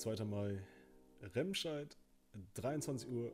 [0.00, 0.24] 2.
[0.24, 0.58] Mai,
[1.34, 1.94] Remscheid,
[2.56, 3.32] 23.50 Uhr.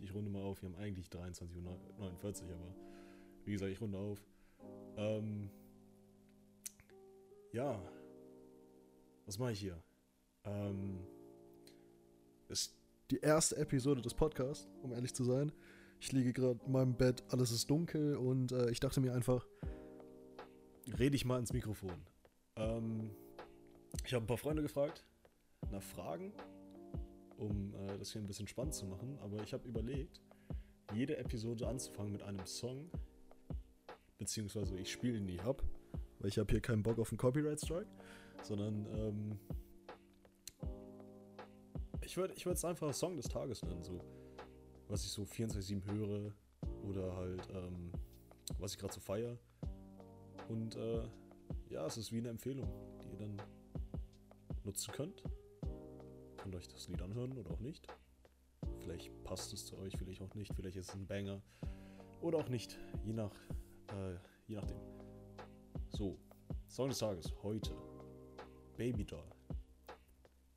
[0.00, 0.62] Ich runde mal auf.
[0.62, 2.74] Wir haben eigentlich 23.49 Uhr, aber
[3.44, 4.24] wie gesagt, ich runde auf.
[4.96, 5.50] Ähm,
[7.52, 7.82] ja,
[9.26, 9.82] was mache ich hier?
[10.44, 11.00] Ähm,
[12.48, 12.76] ist
[13.10, 15.50] die erste Episode des Podcasts, um ehrlich zu sein.
[15.98, 19.48] Ich liege gerade in meinem Bett, alles ist dunkel und äh, ich dachte mir einfach,
[20.96, 22.06] rede ich mal ins Mikrofon.
[22.54, 23.10] Ähm,
[24.04, 25.04] ich habe ein paar Freunde gefragt
[25.70, 26.32] nach Fragen,
[27.36, 30.20] um äh, das hier ein bisschen spannend zu machen, aber ich habe überlegt,
[30.94, 32.90] jede Episode anzufangen mit einem Song,
[34.18, 35.62] beziehungsweise ich spiele nie ab,
[36.18, 37.90] weil ich habe hier keinen Bock auf einen Copyright Strike,
[38.42, 39.38] sondern ähm,
[42.02, 44.00] ich würde ich es einfach Song des Tages nennen, so
[44.88, 46.32] was ich so 24-7 höre
[46.88, 47.92] oder halt ähm,
[48.58, 49.38] was ich gerade so feiere.
[50.48, 51.02] Und äh,
[51.68, 52.66] ja, es ist wie eine Empfehlung,
[53.02, 53.36] die ihr dann
[54.64, 55.22] nutzen könnt.
[56.48, 57.86] Könnt euch das Lied anhören oder auch nicht.
[58.78, 60.54] Vielleicht passt es zu euch, vielleicht auch nicht.
[60.54, 61.42] Vielleicht ist es ein Banger
[62.22, 63.34] oder auch nicht, je, nach,
[63.92, 64.14] äh,
[64.46, 64.78] je nachdem.
[65.90, 66.18] So,
[66.66, 67.76] Song des Tages heute.
[68.78, 69.30] Baby Doll.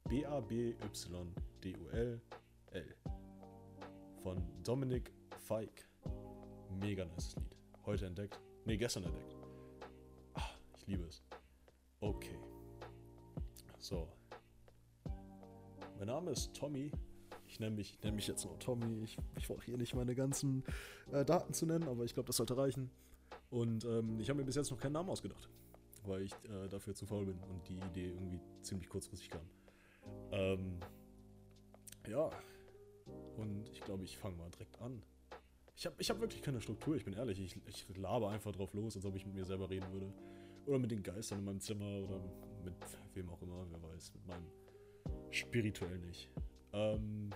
[0.08, 0.56] B-A-B-Y-D-U-L-L.
[4.24, 5.90] Von Dominic Feig.
[6.70, 7.58] Mega nice Lied.
[7.86, 8.40] Heute entdeckt.
[8.64, 9.36] Ne, gestern entdeckt.
[10.36, 11.22] Ach, ich liebe es.
[12.00, 12.40] Okay.
[13.78, 14.21] So.
[16.02, 16.92] Mein Name ist Tommy.
[17.48, 19.04] Ich nenne mich, nenn mich jetzt nur Tommy.
[19.04, 20.64] Ich, ich brauche hier nicht meine ganzen
[21.12, 22.90] äh, Daten zu nennen, aber ich glaube, das sollte reichen.
[23.52, 25.48] Und ähm, ich habe mir bis jetzt noch keinen Namen ausgedacht,
[26.08, 29.48] weil ich äh, dafür zu faul bin und die Idee irgendwie ziemlich kurzfristig kam.
[30.32, 30.80] Ähm,
[32.10, 32.32] ja,
[33.38, 35.04] und ich glaube, ich fange mal direkt an.
[35.76, 37.40] Ich habe ich hab wirklich keine Struktur, ich bin ehrlich.
[37.40, 40.12] Ich, ich laber einfach drauf los, als ob ich mit mir selber reden würde.
[40.66, 42.20] Oder mit den Geistern in meinem Zimmer oder
[42.66, 42.74] mit
[43.14, 44.16] wem auch immer, wer weiß.
[44.16, 44.48] Mit meinem
[45.30, 46.30] spirituellen Ich.
[46.74, 47.30] Ähm,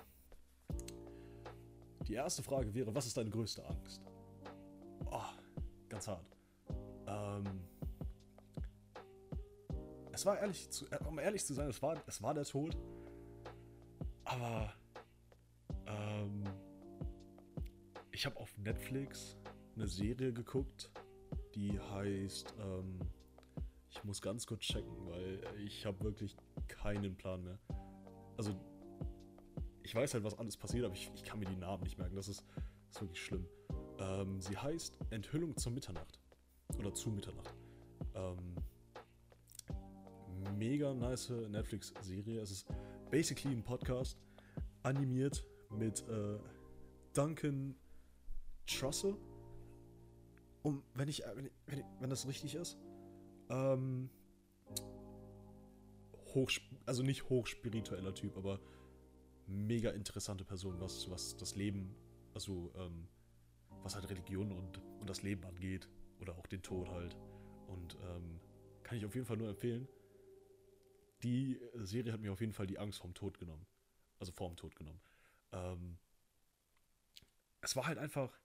[2.08, 4.02] die erste Frage wäre, was ist deine größte Angst?
[5.12, 5.22] Oh,
[5.90, 6.26] ganz hart.
[7.08, 7.44] Ähm,
[10.12, 12.78] es war ehrlich, zu, äh, um ehrlich zu sein, es war, es war der Tod.
[14.24, 14.74] Aber
[15.88, 16.44] ähm,
[18.12, 19.38] ich habe auf Netflix
[19.76, 20.90] eine Serie geguckt,
[21.54, 23.00] die heißt, ähm,
[23.90, 27.60] ich muss ganz kurz checken, weil ich habe wirklich keinen Plan mehr.
[28.38, 28.54] Also
[29.84, 32.16] ich weiß halt, was alles passiert, aber ich, ich kann mir die Namen nicht merken.
[32.16, 32.44] Das ist,
[32.88, 33.46] das ist wirklich schlimm.
[34.00, 36.20] Ähm, sie heißt Enthüllung zur Mitternacht.
[36.78, 37.54] Oder zu Mitternacht.
[38.16, 38.56] Ähm,
[40.58, 42.42] mega nice Netflix-Serie.
[42.42, 42.68] Es ist
[43.12, 44.18] basically ein Podcast,
[44.84, 46.40] animiert mit äh,
[47.14, 47.76] Duncan
[48.66, 49.16] Trussell.
[50.64, 52.80] Um, wenn ich, wenn, wenn, wenn das richtig ist,
[53.50, 54.10] ähm,
[56.36, 56.52] hoch,
[56.86, 58.60] also nicht hochspiritueller Typ, aber
[59.48, 61.96] mega interessante Person, was, was das Leben,
[62.34, 63.08] also ähm,
[63.84, 65.88] was halt Religion und, und das Leben angeht.
[66.20, 67.16] Oder auch den Tod halt.
[67.68, 68.40] Und ähm,
[68.84, 69.88] kann ich auf jeden Fall nur empfehlen.
[71.24, 73.66] Die Serie hat mir auf jeden Fall die Angst vorm Tod genommen.
[74.20, 75.02] Also vorm Tod genommen.
[75.52, 75.98] Ähm,
[77.62, 78.40] es war halt einfach,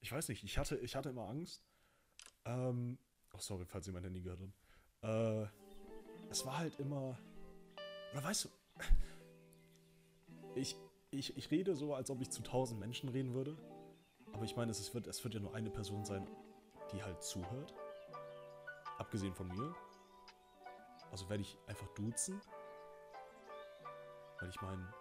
[0.00, 1.64] ich weiß nicht, ich hatte, ich hatte immer Angst.
[2.44, 2.98] Ähm,
[3.32, 5.46] oh, sorry, falls mein Handy gehört habt.
[5.46, 5.48] Äh,
[6.30, 7.18] es war halt immer,
[8.12, 8.48] oder weißt du,
[10.54, 10.76] ich,
[11.10, 13.56] ich, ich rede so, als ob ich zu tausend Menschen reden würde.
[14.32, 16.28] Aber ich meine, es wird, es wird ja nur eine Person sein,
[16.92, 17.74] die halt zuhört.
[18.98, 19.74] Abgesehen von mir.
[21.10, 22.40] Also werde ich einfach duzen.
[24.40, 24.92] Weil ich meine,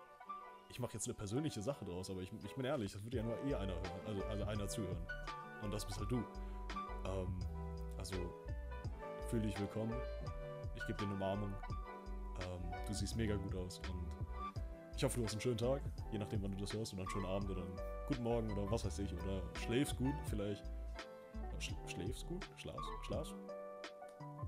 [0.69, 3.23] ich mache jetzt eine persönliche Sache draus, aber ich, ich bin ehrlich, das wird ja
[3.23, 5.07] nur eh einer hören, also, also einer zuhören.
[5.61, 6.23] Und das bist halt du.
[7.05, 7.39] Ähm,
[7.97, 8.15] also,
[9.29, 9.93] fühl dich willkommen.
[10.77, 11.53] Ich gebe dir eine Umarmung.
[12.41, 14.07] Ähm, du siehst mega gut aus und
[14.95, 17.11] ich hoffe, du hast einen schönen Tag, je nachdem, wann du das hörst, oder einen
[17.11, 17.75] schönen Abend oder einen
[18.07, 20.63] guten Morgen oder was weiß ich, oder schläfst gut vielleicht.
[21.59, 22.47] Sch schläfst gut?
[22.55, 22.89] Schlafst?
[23.03, 23.35] Schlafst?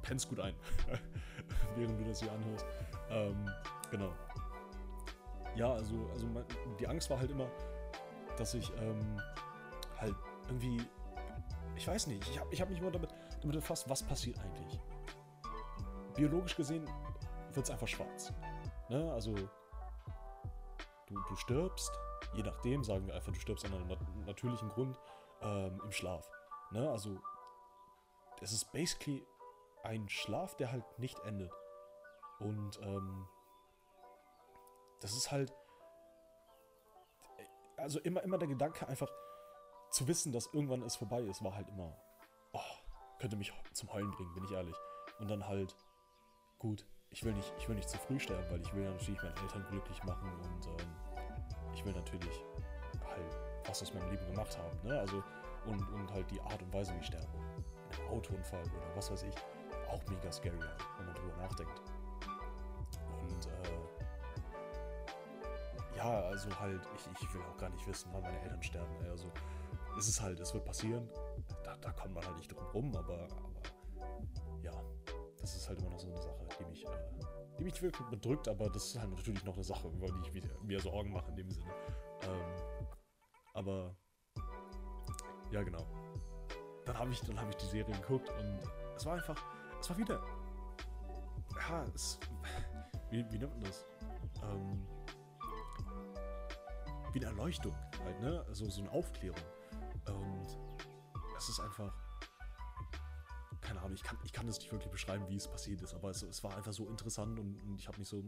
[0.01, 0.56] Pennst gut ein,
[1.75, 2.66] während du das hier anhörst.
[3.11, 3.46] Ähm,
[3.91, 4.11] genau.
[5.55, 6.28] Ja, also, also
[6.79, 7.47] die Angst war halt immer,
[8.37, 9.22] dass ich ähm,
[9.97, 10.16] halt
[10.47, 10.82] irgendwie,
[11.75, 14.79] ich weiß nicht, ich habe ich hab mich immer damit, damit befasst, was passiert eigentlich.
[16.20, 16.86] Biologisch gesehen
[17.54, 18.34] wird es einfach schwarz.
[18.90, 19.10] Ne?
[19.14, 19.34] Also
[21.08, 21.98] du, du stirbst,
[22.34, 25.00] je nachdem, sagen wir einfach, du stirbst an einem nat natürlichen Grund
[25.42, 26.30] ähm, im Schlaf.
[26.72, 26.90] Ne?
[26.90, 27.22] Also,
[28.42, 29.26] es ist basically
[29.84, 31.54] ein Schlaf, der halt nicht endet.
[32.40, 33.26] Und ähm,
[35.00, 35.54] das ist halt.
[37.78, 39.10] Also immer, immer der Gedanke, einfach
[39.90, 41.96] zu wissen, dass irgendwann es vorbei ist, war halt immer.
[42.52, 42.60] Oh,
[43.20, 44.76] könnte mich zum Heulen bringen, bin ich ehrlich.
[45.20, 45.78] Und dann halt,
[46.59, 49.35] gut, ich will nicht, ich will nicht zu früh sterben, weil ich will natürlich meine
[49.41, 50.88] Eltern glücklich machen und ähm,
[51.73, 52.44] ich will natürlich
[53.03, 55.00] halt was aus meinem Leben gemacht haben, ne?
[55.00, 55.23] Also
[55.66, 57.28] und, und halt die Art und Weise, wie ich sterbe.
[57.91, 59.35] Ein Autounfall oder was weiß ich,
[59.90, 60.59] auch mega scary,
[60.97, 61.82] wenn man drüber nachdenkt.
[63.22, 63.79] Und äh,
[65.97, 68.96] ja, also halt, ich, ich will auch gar nicht wissen, wann meine Eltern sterben.
[69.09, 69.32] Also
[69.97, 71.09] es ist halt, es wird passieren.
[71.64, 73.61] Da, da kommt man halt nicht drum rum, aber, aber
[74.61, 74.72] ja,
[75.49, 76.90] das ist halt immer noch so eine Sache, die mich, äh,
[77.57, 80.63] die mich wirklich bedrückt, aber das ist halt natürlich noch eine Sache, über die ich
[80.63, 81.72] mir Sorgen mache in dem Sinne.
[82.22, 82.87] Ähm,
[83.53, 83.96] aber
[85.51, 85.87] ja, genau.
[86.85, 88.59] Dann habe ich, hab ich die Serie geguckt und
[88.96, 89.41] es war einfach,
[89.79, 90.22] es war wieder,
[91.55, 92.19] ja, es,
[93.09, 93.85] wie, wie nennt man das?
[94.43, 94.87] Ähm,
[97.11, 98.46] wie eine Erleuchtung halt, ne?
[98.47, 99.41] Also so eine Aufklärung.
[100.07, 100.59] Und
[101.37, 101.91] es ist einfach,
[103.61, 106.09] keine Ahnung, ich kann, ich kann das nicht wirklich beschreiben, wie es passiert ist, aber
[106.09, 108.23] es, es war einfach so interessant und, und ich habe mich so,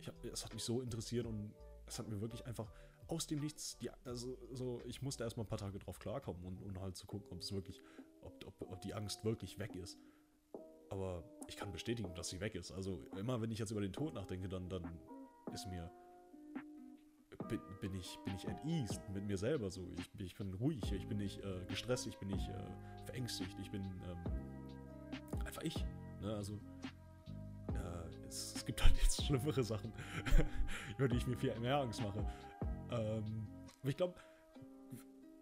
[0.00, 1.52] ich hab, es hat mich so interessiert und
[1.86, 2.72] es hat mir wirklich einfach
[3.08, 6.62] aus dem Nichts, die, also so, ich musste erstmal ein paar Tage drauf klarkommen und,
[6.62, 7.80] und halt zu gucken, ob es wirklich,
[8.22, 9.98] ob, ob, ob die Angst wirklich weg ist.
[10.90, 12.72] Aber ich kann bestätigen, dass sie weg ist.
[12.72, 14.84] Also immer wenn ich jetzt über den Tod nachdenke, dann, dann
[15.52, 15.90] ist mir,
[17.48, 19.86] bin, bin, ich, bin ich at ease mit mir selber so.
[19.98, 23.70] Ich, ich bin ruhig, ich bin nicht äh, gestresst, ich bin nicht äh, verängstigt, ich
[23.70, 24.43] bin ähm,
[25.54, 25.84] einfach ich.
[26.20, 26.34] Ne?
[26.34, 26.60] Also
[27.68, 29.92] äh, es, es, gibt halt jetzt schlimmere Sachen,
[30.98, 32.26] über die ich mir viel mehr Angst mache.
[32.90, 33.46] Ähm,
[33.80, 34.14] aber ich glaube,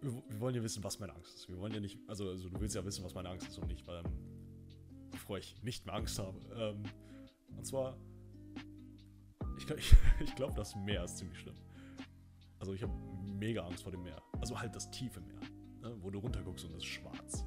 [0.01, 1.49] wir, wir, wollen ja wissen, was meine Angst ist.
[1.49, 3.69] Wir wollen ja nicht, also, also du willst ja wissen, was meine Angst ist und
[3.69, 4.05] nicht, ähm,
[5.11, 6.39] bevor ich nicht mehr Angst habe.
[6.57, 6.83] Ähm,
[7.57, 7.97] und zwar,
[9.59, 11.57] ich, ich, ich glaube, das Meer ist ziemlich schlimm.
[12.59, 12.93] Also ich habe
[13.25, 14.23] mega Angst vor dem Meer.
[14.41, 15.41] Also halt das tiefe Meer,
[15.81, 17.45] ne, wo du runterguckst und es ist schwarz.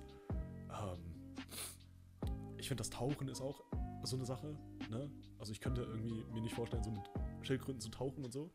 [2.65, 3.63] Ich finde, das Tauchen ist auch
[4.01, 4.57] so eine Sache.
[4.89, 5.11] Ne?
[5.37, 7.03] Also ich könnte irgendwie mir nicht vorstellen, so mit
[7.43, 8.51] Schildkröten zu tauchen und so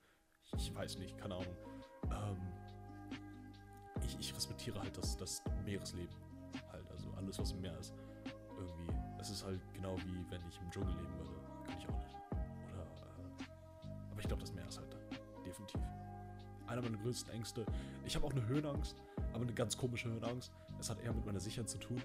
[0.57, 1.57] ich weiß nicht, keine Ahnung.
[2.05, 2.37] Ähm,
[4.05, 6.15] ich, ich, respektiere halt das, das Meeresleben.
[6.73, 7.95] Halt, also alles, was im Meer ist.
[8.59, 8.93] Irgendwie.
[9.21, 11.35] Es ist halt genau wie wenn ich im Dschungel leben würde.
[11.65, 12.17] Kann ich auch nicht.
[12.73, 15.43] Oder, äh, aber ich glaube, das Meer ist halt da.
[15.45, 15.81] Definitiv.
[16.67, 17.65] Einer meiner größten Ängste.
[18.05, 18.97] Ich habe auch eine Höhenangst,
[19.33, 20.53] aber eine ganz komische Höhenangst.
[20.79, 22.03] Es hat eher mit meiner Sicherheit zu tun.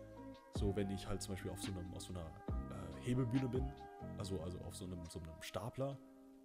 [0.56, 3.72] So, wenn ich halt zum Beispiel auf so, einem, auf so einer äh, Hebebühne bin,
[4.18, 6.00] also, also auf so einem, so einem Stapler,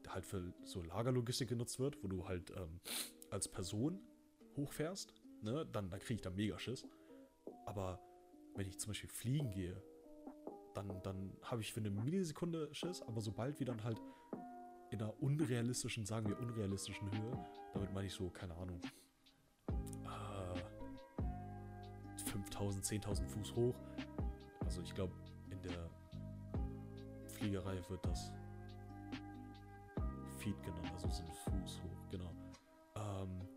[0.09, 2.81] halt für so Lagerlogistik genutzt wird, wo du halt ähm,
[3.31, 4.01] als Person
[4.57, 6.87] hochfährst, ne, dann, dann kriege ich da mega Schiss.
[7.67, 8.01] Aber
[8.57, 9.81] wenn ich zum Beispiel fliegen gehe,
[10.75, 14.01] dann, dann habe ich für eine Millisekunde Schiss, aber sobald wir dann halt
[14.91, 18.81] in einer unrealistischen, sagen wir unrealistischen Höhe, damit meine ich so, keine Ahnung,
[20.05, 20.61] äh,
[22.25, 23.75] 5000, 10.000 Fuß hoch.
[24.71, 25.13] Also ich glaube,
[25.51, 25.91] in der
[27.27, 28.31] Fliegerei wird das
[30.39, 32.33] Feet genannt, also so ein Fuß hoch, genau.
[32.95, 33.49] Ähm,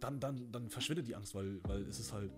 [0.00, 2.32] dann, dann, dann verschwindet die Angst, weil, weil es ist halt,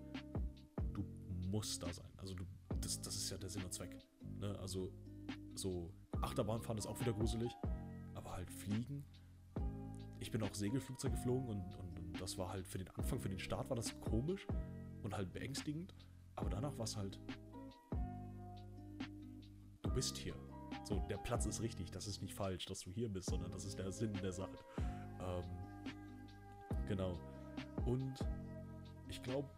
[0.93, 1.05] du
[1.49, 2.11] musst da sein.
[2.17, 2.43] Also du,
[2.81, 3.95] das, das ist ja der Sinn und Zweck.
[4.41, 4.53] Ne?
[4.59, 4.91] Also
[5.53, 7.53] so Achterbahnfahren ist auch wieder gruselig,
[8.13, 9.05] aber halt fliegen.
[10.19, 13.29] Ich bin auch Segelflugzeug geflogen und, und, und das war halt für den Anfang, für
[13.29, 14.45] den Start war das komisch
[15.01, 15.95] und halt beängstigend,
[16.35, 17.19] aber danach war es halt,
[19.81, 20.35] du bist hier.
[20.83, 23.65] So, der Platz ist richtig, das ist nicht falsch, dass du hier bist, sondern das
[23.65, 24.57] ist der Sinn der Sache.
[25.19, 25.43] Ähm,
[26.87, 27.17] genau.
[27.85, 28.13] Und
[29.09, 29.49] ich glaube,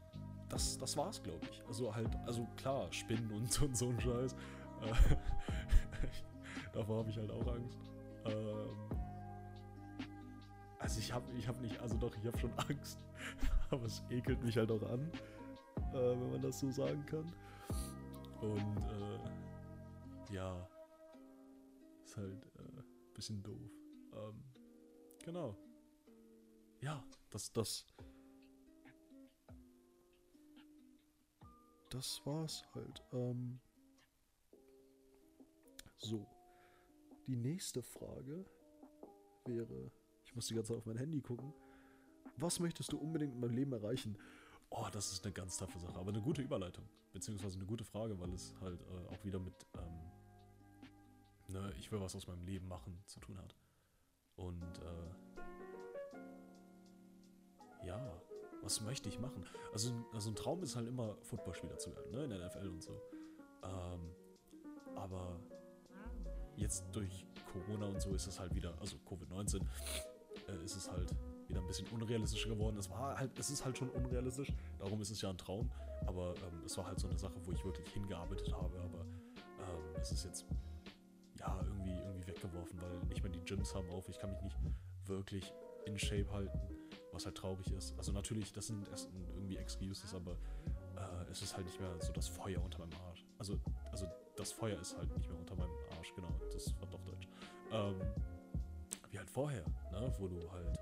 [0.49, 1.63] das, das war's, glaube ich.
[1.67, 4.33] Also halt, also klar, Spinnen und, und so ein Scheiß.
[4.81, 5.15] Äh,
[6.73, 7.77] davor habe ich halt auch Angst.
[8.25, 8.97] Ähm,
[10.79, 13.03] also ich habe ich hab nicht, also doch, ich habe schon Angst.
[13.69, 15.11] Aber es ekelt mich halt auch an,
[15.93, 17.31] äh, wenn man das so sagen kann.
[18.41, 20.67] Und äh, ja,
[22.17, 23.71] halt ein äh, bisschen doof.
[24.13, 24.43] Ähm,
[25.23, 25.55] genau.
[26.81, 27.85] Ja, das, das.
[31.89, 33.03] Das war's halt.
[33.13, 33.59] Ähm,
[35.97, 36.27] so.
[37.27, 38.45] Die nächste Frage
[39.45, 39.91] wäre,
[40.23, 41.53] ich muss die ganze Zeit auf mein Handy gucken.
[42.37, 44.17] Was möchtest du unbedingt in meinem Leben erreichen?
[44.69, 46.83] Oh, das ist eine ganz taffe Sache, aber eine gute Überleitung,
[47.13, 50.07] beziehungsweise eine gute Frage, weil es halt äh, auch wieder mit ähm,
[51.49, 53.55] ne, ich will was aus meinem Leben machen, zu tun hat.
[54.35, 55.11] Und äh,
[57.85, 58.21] ja,
[58.61, 59.45] was möchte ich machen?
[59.71, 62.83] Also, also ein Traum ist halt immer Footballspieler zu werden, ne, in der NFL und
[62.83, 63.01] so.
[63.63, 64.15] Ähm,
[64.95, 65.39] aber
[66.55, 69.61] jetzt durch Corona und so ist es halt wieder, also Covid-19,
[70.47, 71.15] äh, ist es halt
[71.47, 72.77] wieder ein bisschen unrealistischer geworden.
[72.77, 75.69] Es war halt, es ist halt schon unrealistisch, darum ist es ja ein Traum.
[76.05, 78.79] Aber ähm, es war halt so eine Sache, wo ich wirklich hingearbeitet habe.
[78.79, 80.45] Aber ähm, es ist jetzt
[82.37, 84.07] weggeworfen, weil nicht mehr die Gyms haben auf.
[84.09, 84.57] Ich kann mich nicht
[85.05, 85.53] wirklich
[85.85, 86.59] in Shape halten,
[87.11, 87.97] was halt traurig ist.
[87.97, 88.87] Also natürlich, das sind
[89.33, 90.31] irgendwie Excuses, aber
[90.95, 93.25] äh, es ist halt nicht mehr so das Feuer unter meinem Arsch.
[93.39, 93.59] Also,
[93.91, 97.27] also das Feuer ist halt nicht mehr unter meinem Arsch, genau, das war doch Deutsch.
[97.71, 97.95] Ähm,
[99.09, 100.77] wie halt vorher, ne, wo du halt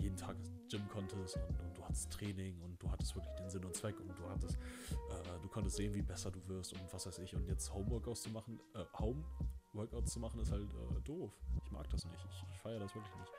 [0.00, 0.36] jeden Tag
[0.68, 3.98] Gym konntest und, und, du hattest Training und du hattest wirklich den Sinn und Zweck
[4.00, 7.34] und du hattest, äh, du konntest sehen, wie besser du wirst und was weiß ich.
[7.34, 9.24] Und jetzt Homeworkouts zu machen, äh, Home
[9.72, 11.32] Workouts zu machen, ist halt äh, doof.
[11.64, 12.24] Ich mag das nicht.
[12.30, 13.32] Ich, ich feiere das wirklich nicht.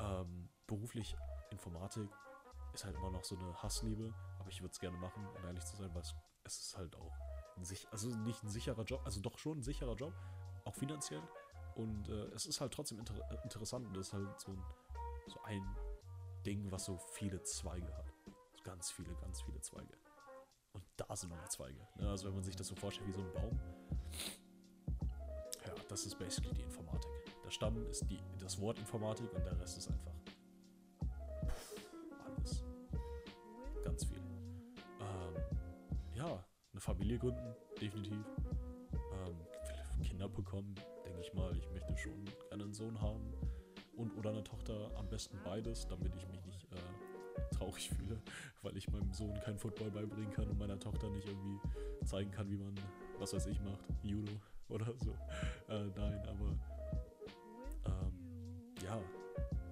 [0.00, 1.16] Ähm, beruflich
[1.50, 2.08] Informatik
[2.72, 5.64] ist halt immer noch so eine Hassliebe, aber ich würde es gerne machen, um ehrlich
[5.64, 7.12] zu sein, weil es, es ist halt auch
[7.56, 10.12] ein, also nicht ein sicherer Job, also doch schon ein sicherer Job,
[10.64, 11.22] auch finanziell.
[11.74, 14.62] Und äh, es ist halt trotzdem inter interessant und das ist halt so ein,
[15.26, 15.76] so ein
[16.42, 18.12] Ding, was so viele Zweige hat.
[18.64, 19.96] Ganz viele, ganz viele Zweige.
[20.72, 21.86] Und da sind noch Zweige.
[21.96, 22.08] Ne?
[22.08, 23.60] Also wenn man sich das so vorstellt wie so ein Baum.
[25.66, 27.10] Ja, das ist basically die Informatik.
[27.44, 30.12] Der Stamm ist die, das Wort Informatik und der Rest ist einfach
[32.24, 32.64] alles.
[33.84, 34.22] Ganz viel.
[35.00, 35.42] Ähm,
[36.14, 38.24] ja, eine Familie gründen, definitiv.
[38.92, 39.36] Ähm,
[40.02, 41.56] Kinder bekommen, denke ich mal.
[41.56, 43.32] Ich möchte schon einen Sohn haben
[44.02, 48.20] und oder eine Tochter, am besten beides, damit ich mich nicht äh, traurig fühle,
[48.62, 51.58] weil ich meinem Sohn kein Football beibringen kann und meiner Tochter nicht irgendwie
[52.04, 52.74] zeigen kann, wie man,
[53.18, 54.32] was weiß ich, macht, Judo
[54.68, 55.12] oder so.
[55.68, 56.58] Äh, nein, aber
[57.86, 59.00] ähm, ja,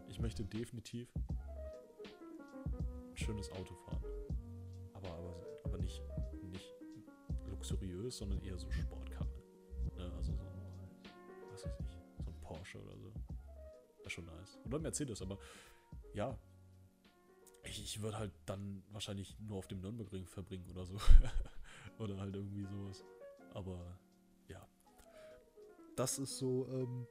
[0.09, 4.05] ich möchte definitiv ein schönes Auto fahren.
[4.95, 5.35] Aber, aber,
[5.65, 6.01] aber nicht,
[6.53, 6.73] nicht
[7.49, 9.43] luxuriös, sondern eher so Sportkarre.
[9.97, 10.13] Ne?
[10.17, 10.39] Also so
[11.53, 13.13] was weiß ich, so ein Porsche oder so.
[14.11, 14.59] Wäre schon nice.
[14.65, 15.39] Oder Mercedes, aber
[16.15, 16.37] ja.
[17.65, 20.97] Ich, ich würde halt dann wahrscheinlich nur auf dem Nürnbergring verbringen oder so.
[21.99, 23.05] oder halt irgendwie sowas.
[23.53, 23.99] Aber
[24.49, 24.67] ja.
[25.95, 27.07] Das ist so ähm,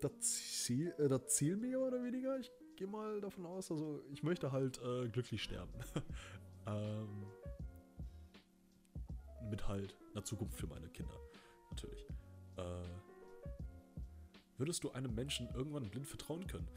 [0.00, 2.38] das, Ziel, äh, das Ziel mehr oder weniger.
[2.38, 3.70] Ich gehe mal davon aus.
[3.70, 5.72] Also ich möchte halt äh, glücklich sterben.
[6.66, 7.26] ähm,
[9.50, 11.18] mit halt einer Zukunft für meine Kinder.
[11.70, 12.06] Natürlich.
[12.56, 13.11] Äh,
[14.62, 16.68] Würdest du einem Menschen irgendwann blind vertrauen können?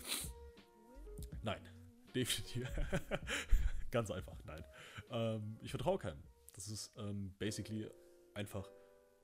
[1.44, 1.62] Nein,
[2.16, 2.68] definitiv.
[3.92, 4.66] Ganz einfach, nein.
[5.12, 6.24] Ähm, ich vertraue keinem.
[6.54, 7.88] Das ist ähm, basically
[8.34, 8.68] einfach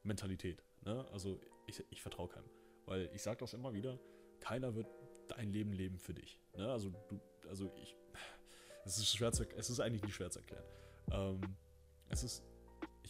[0.03, 0.63] Mentalität.
[0.83, 1.03] Ne?
[1.11, 2.51] Also ich, ich vertraue keinem.
[2.85, 3.97] Weil ich sage das immer wieder,
[4.39, 4.85] keiner wird
[5.27, 6.39] dein Leben leben für dich.
[6.55, 6.71] Ne?
[6.71, 7.95] Also du, also ich,
[8.85, 10.65] es ist schwer zu, es ist eigentlich nicht schwer zu erklären.
[11.11, 11.41] Ähm,
[12.09, 12.43] es ist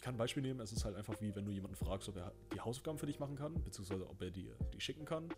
[0.01, 2.17] ich kann ein Beispiel nehmen, es ist halt einfach wie, wenn du jemanden fragst, ob
[2.17, 5.29] er die Hausaufgaben für dich machen kann, beziehungsweise ob er dir die schicken kann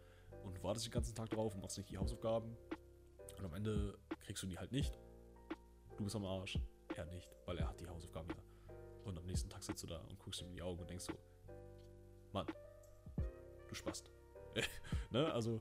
[0.46, 2.56] und wartest den ganzen Tag drauf und machst nicht die Hausaufgaben
[3.38, 4.98] und am Ende kriegst du die halt nicht.
[5.98, 6.58] Du bist am Arsch.
[6.96, 8.74] Er nicht, weil er hat die Hausaufgaben ja.
[9.04, 11.08] Und am nächsten Tag sitzt du da und guckst ihm in die Augen und denkst
[11.08, 11.14] so,
[12.32, 12.48] Mann,
[13.68, 14.10] du spast.
[15.12, 15.60] ne, also,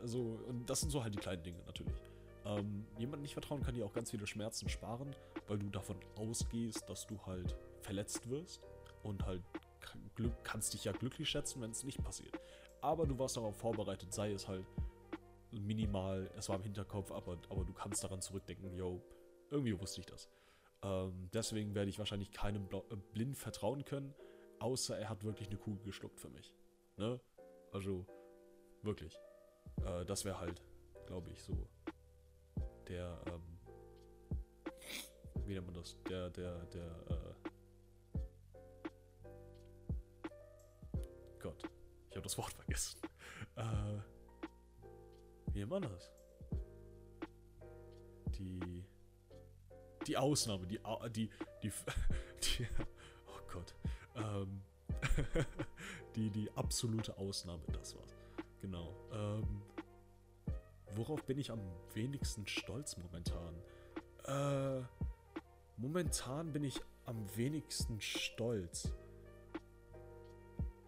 [0.00, 2.00] also, und das sind so halt die kleinen Dinge natürlich.
[2.46, 5.14] Ähm, jemandem nicht vertrauen kann dir auch ganz viele Schmerzen sparen,
[5.48, 8.62] weil du davon ausgehst, dass du halt verletzt wirst
[9.02, 9.42] und halt
[10.14, 12.38] Glück, kannst dich ja glücklich schätzen, wenn es nicht passiert.
[12.80, 14.66] Aber du warst darauf vorbereitet, sei es halt
[15.50, 19.00] minimal, es war im Hinterkopf, aber, aber du kannst daran zurückdenken, yo,
[19.50, 20.28] irgendwie wusste ich das.
[20.82, 24.14] Ähm, deswegen werde ich wahrscheinlich keinem Blau äh, blind vertrauen können,
[24.58, 26.54] außer er hat wirklich eine Kugel geschluckt für mich.
[26.96, 27.20] Ne?
[27.72, 28.06] Also,
[28.82, 29.18] wirklich.
[29.84, 30.62] Äh, das wäre halt,
[31.06, 31.68] glaube ich, so
[32.88, 33.42] der, ähm,
[35.46, 35.96] wie nennt man das?
[36.08, 37.34] Der, der, der, äh,
[41.40, 41.62] Gott,
[42.10, 43.00] ich habe das Wort vergessen.
[43.56, 44.00] Äh,
[45.52, 46.10] wie nennt man das?
[48.38, 48.84] Die,
[50.06, 51.30] die Ausnahme, die, die,
[51.62, 51.72] die,
[52.42, 52.66] die
[53.26, 53.74] oh Gott,
[54.16, 54.62] ähm,
[56.16, 58.14] die, die absolute Ausnahme, das war's.
[58.60, 58.94] Genau.
[59.12, 59.62] Ähm,
[60.96, 61.60] worauf bin ich am
[61.92, 63.54] wenigsten stolz momentan?
[64.26, 64.84] Äh,
[65.76, 68.92] momentan bin ich am wenigsten stolz.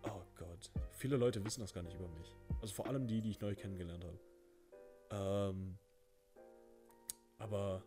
[0.02, 0.70] Oh Gott.
[0.92, 2.32] Viele Leute wissen das gar nicht über mich.
[2.60, 4.18] Also vor allem die, die ich neu kennengelernt habe.
[5.10, 5.78] Ähm,
[7.38, 7.82] aber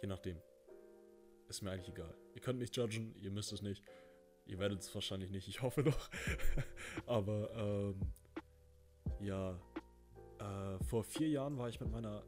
[0.00, 0.38] je nachdem.
[1.48, 2.14] Ist mir eigentlich egal.
[2.34, 3.82] Ihr könnt mich judgen, ihr müsst es nicht.
[4.46, 6.10] Ihr werdet es wahrscheinlich nicht, ich hoffe doch.
[7.06, 8.00] aber ähm,
[9.20, 9.58] ja,
[10.42, 12.22] äh, vor vier Jahren war ich mit meiner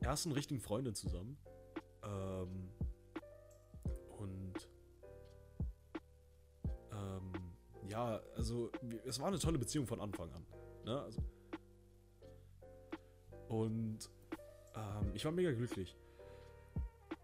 [0.00, 1.36] ersten richtigen Freundin zusammen.
[2.02, 2.70] Ähm,
[4.18, 4.68] und
[6.92, 7.32] ähm,
[7.88, 8.70] ja, also
[9.06, 10.46] es war eine tolle Beziehung von Anfang an.
[10.84, 11.00] Ne?
[11.00, 11.22] Also,
[13.48, 14.10] und
[14.74, 15.96] ähm, ich war mega glücklich.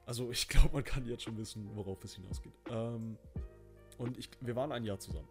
[0.06, 2.52] Also ich glaube, man kann jetzt schon wissen, worauf es hinausgeht.
[2.68, 3.16] Ähm,
[3.98, 5.28] und ich, wir waren ein Jahr zusammen.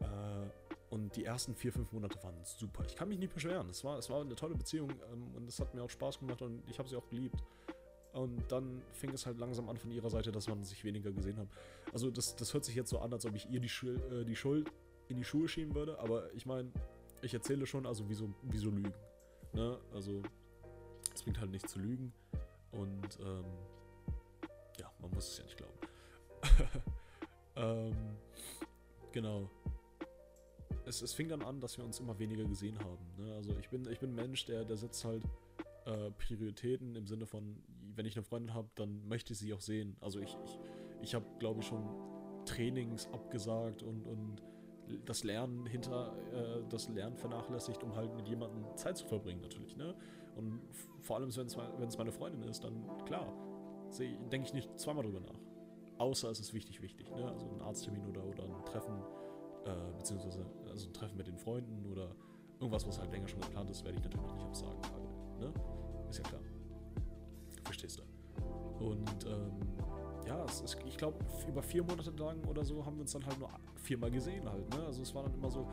[0.00, 2.84] Äh, und die ersten vier, fünf Monate waren super.
[2.86, 3.68] Ich kann mich nicht beschweren.
[3.70, 6.42] Es war, es war eine tolle Beziehung ähm, und es hat mir auch Spaß gemacht
[6.42, 7.42] und ich habe sie auch geliebt.
[8.12, 11.36] Und dann fing es halt langsam an von ihrer Seite, dass man sich weniger gesehen
[11.36, 11.48] hat.
[11.92, 14.24] Also das, das hört sich jetzt so an, als ob ich ihr die, Schul äh,
[14.24, 14.70] die Schuld
[15.08, 15.98] in die Schuhe schieben würde.
[15.98, 16.70] Aber ich meine,
[17.20, 18.94] ich erzähle schon, also wieso, wieso lügen.
[19.52, 19.78] Ne?
[19.92, 20.22] Also
[21.14, 22.12] es bringt halt nicht zu lügen.
[22.70, 23.44] Und ähm,
[24.78, 25.78] ja, man muss es ja nicht glauben.
[27.56, 28.16] ähm,
[29.12, 29.50] genau.
[30.86, 33.04] Es, es fing dann an, dass wir uns immer weniger gesehen haben.
[33.18, 33.34] Ne?
[33.34, 35.24] Also ich bin, ich bin ein Mensch, der, der setzt halt
[35.84, 37.62] äh, Prioritäten im Sinne von,
[37.94, 39.96] wenn ich eine Freundin habe, dann möchte ich sie auch sehen.
[40.00, 40.58] Also ich, ich,
[41.02, 41.84] ich habe, glaube ich, schon
[42.44, 44.42] Trainings abgesagt und, und
[45.04, 49.76] das Lernen hinter äh, das Lernen vernachlässigt, um halt mit jemandem Zeit zu verbringen, natürlich.
[49.76, 49.94] Ne?
[50.36, 50.60] Und
[51.00, 53.32] vor allem, wenn es meine Freundin ist, dann klar,
[53.98, 55.40] denke ich nicht zweimal drüber nach.
[55.98, 57.10] Außer es ist wichtig, wichtig.
[57.10, 57.26] Ne?
[57.28, 58.94] Also ein Arzttermin oder, oder ein Treffen,
[59.66, 62.14] äh, beziehungsweise also ein Treffen mit den Freunden oder
[62.60, 64.80] irgendwas, was halt länger schon geplant ist, werde ich natürlich nicht absagen.
[64.92, 65.54] Weil, ne?
[66.08, 66.40] Ist ja klar.
[67.64, 68.84] Verstehst du?
[68.84, 69.52] Und ähm,
[70.26, 71.18] ja, ist, ich glaube,
[71.48, 74.68] über vier Monate lang oder so haben wir uns dann halt nur viermal gesehen halt.
[74.74, 74.84] Ne?
[74.84, 75.66] Also es war dann immer so,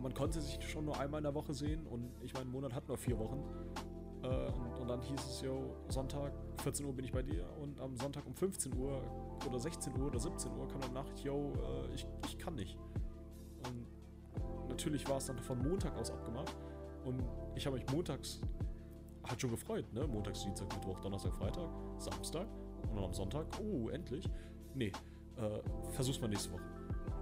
[0.00, 2.86] man konnte sich schon nur einmal in der Woche sehen und ich meine, Monat hat
[2.88, 3.42] nur vier Wochen.
[4.26, 7.80] Äh, und, und, dann hieß es, yo, Sonntag, 14 Uhr bin ich bei dir und
[7.80, 9.00] am Sonntag um 15 Uhr
[9.46, 12.76] oder 16 Uhr oder 17 Uhr kam dann Nacht, yo, äh, ich, ich kann nicht.
[13.68, 16.56] Und natürlich war es dann von Montag aus abgemacht
[17.04, 17.22] und
[17.54, 18.40] ich habe mich montags
[19.24, 20.06] hat schon gefreut, ne?
[20.06, 21.68] Montags, Dienstag, Mittwoch, Donnerstag, Freitag,
[21.98, 22.46] Samstag
[22.88, 24.28] und dann am Sonntag, oh, endlich.
[24.74, 24.92] Nee,
[25.36, 26.62] äh, versuch's mal nächste Woche.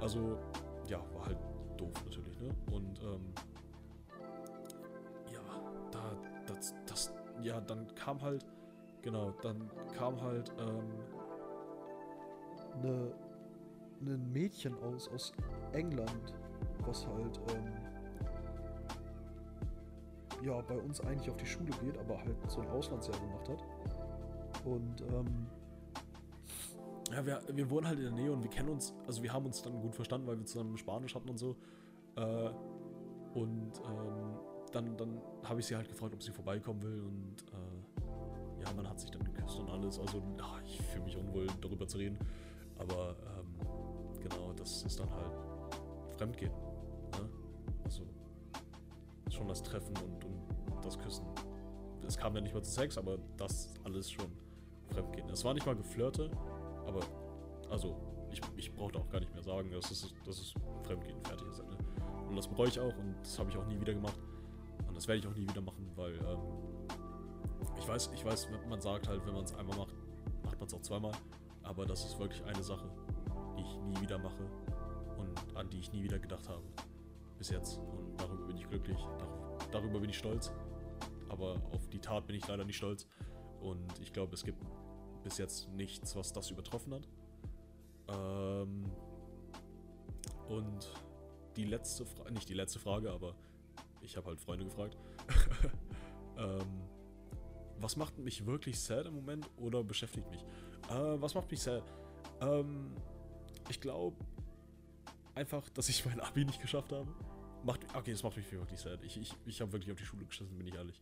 [0.00, 0.38] Also,
[0.86, 1.38] ja, war halt
[1.78, 2.50] doof natürlich, ne?
[2.70, 3.32] Und, ähm,
[7.42, 8.44] ja, dann kam halt,
[9.02, 10.88] genau, dann kam halt, ähm,
[12.82, 13.12] ne,
[14.02, 15.32] ein Mädchen aus, aus
[15.72, 16.34] England,
[16.86, 17.72] was halt, ähm,
[20.44, 23.64] ja, bei uns eigentlich auf die Schule geht, aber halt so ein Auslandsjahr gemacht hat.
[24.64, 25.46] Und ähm,
[27.12, 29.46] ja, wir, wir wohnen halt in der Nähe und wir kennen uns, also wir haben
[29.46, 31.56] uns dann gut verstanden, weil wir zusammen Spanisch hatten und so.
[32.16, 32.50] Äh,
[33.34, 34.38] und ähm,
[34.74, 38.88] dann, dann habe ich sie halt gefragt, ob sie vorbeikommen will und äh, ja, man
[38.88, 39.98] hat sich dann geküsst und alles.
[39.98, 42.18] Also ach, ich fühle mich unwohl, darüber zu reden.
[42.78, 45.32] Aber ähm, genau, das ist dann halt
[46.16, 46.52] Fremdgehen.
[46.52, 47.28] Ne?
[47.84, 48.02] Also
[49.30, 51.26] schon das Treffen und, und das Küssen.
[52.06, 54.30] Es kam ja nicht mal zu Sex, aber das alles schon
[54.88, 55.28] Fremdgehen.
[55.30, 56.30] Es war nicht mal Geflirte,
[56.86, 57.00] aber
[57.70, 57.96] also
[58.30, 61.58] ich, ich brauchte auch gar nicht mehr sagen, das ist, das ist Fremdgehen, fertig ist.
[61.58, 61.76] Ne?
[62.28, 64.18] Und das bereue ich auch und das habe ich auch nie wieder gemacht.
[64.94, 66.38] Und das werde ich auch nie wieder machen, weil ähm,
[67.80, 69.96] ich weiß, ich weiß, man sagt halt, wenn man es einmal macht,
[70.44, 71.10] macht man es auch zweimal.
[71.64, 72.88] Aber das ist wirklich eine Sache,
[73.58, 74.48] die ich nie wieder mache
[75.18, 76.62] und an die ich nie wieder gedacht habe.
[77.38, 77.78] Bis jetzt.
[77.78, 78.98] Und darüber bin ich glücklich.
[79.18, 80.52] Dar darüber bin ich stolz.
[81.28, 83.08] Aber auf die Tat bin ich leider nicht stolz.
[83.60, 84.64] Und ich glaube, es gibt
[85.24, 87.08] bis jetzt nichts, was das übertroffen hat.
[88.06, 88.84] Ähm,
[90.48, 90.92] und
[91.56, 93.34] die letzte Frage, nicht die letzte Frage, aber
[94.04, 94.96] ich habe halt Freunde gefragt.
[96.36, 96.82] ähm,
[97.78, 100.42] was macht mich wirklich sad im Moment oder beschäftigt mich?
[100.90, 101.82] Äh, was macht mich sad?
[102.40, 102.94] Ähm,
[103.68, 104.16] ich glaube
[105.34, 107.08] einfach, dass ich mein Abi nicht geschafft habe.
[107.64, 109.02] Macht, okay, das macht mich wirklich sad.
[109.02, 111.00] Ich, ich, ich habe wirklich auf die Schule geschissen, bin ich ehrlich.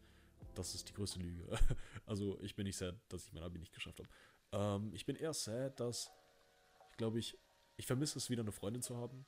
[0.54, 1.44] Das ist die größte Lüge.
[2.06, 4.08] also ich bin nicht sad, dass ich mein Abi nicht geschafft habe.
[4.52, 6.10] Ähm, ich bin eher sad, dass
[6.96, 7.38] glaube ich,
[7.76, 9.26] ich vermisse es wieder eine Freundin zu haben.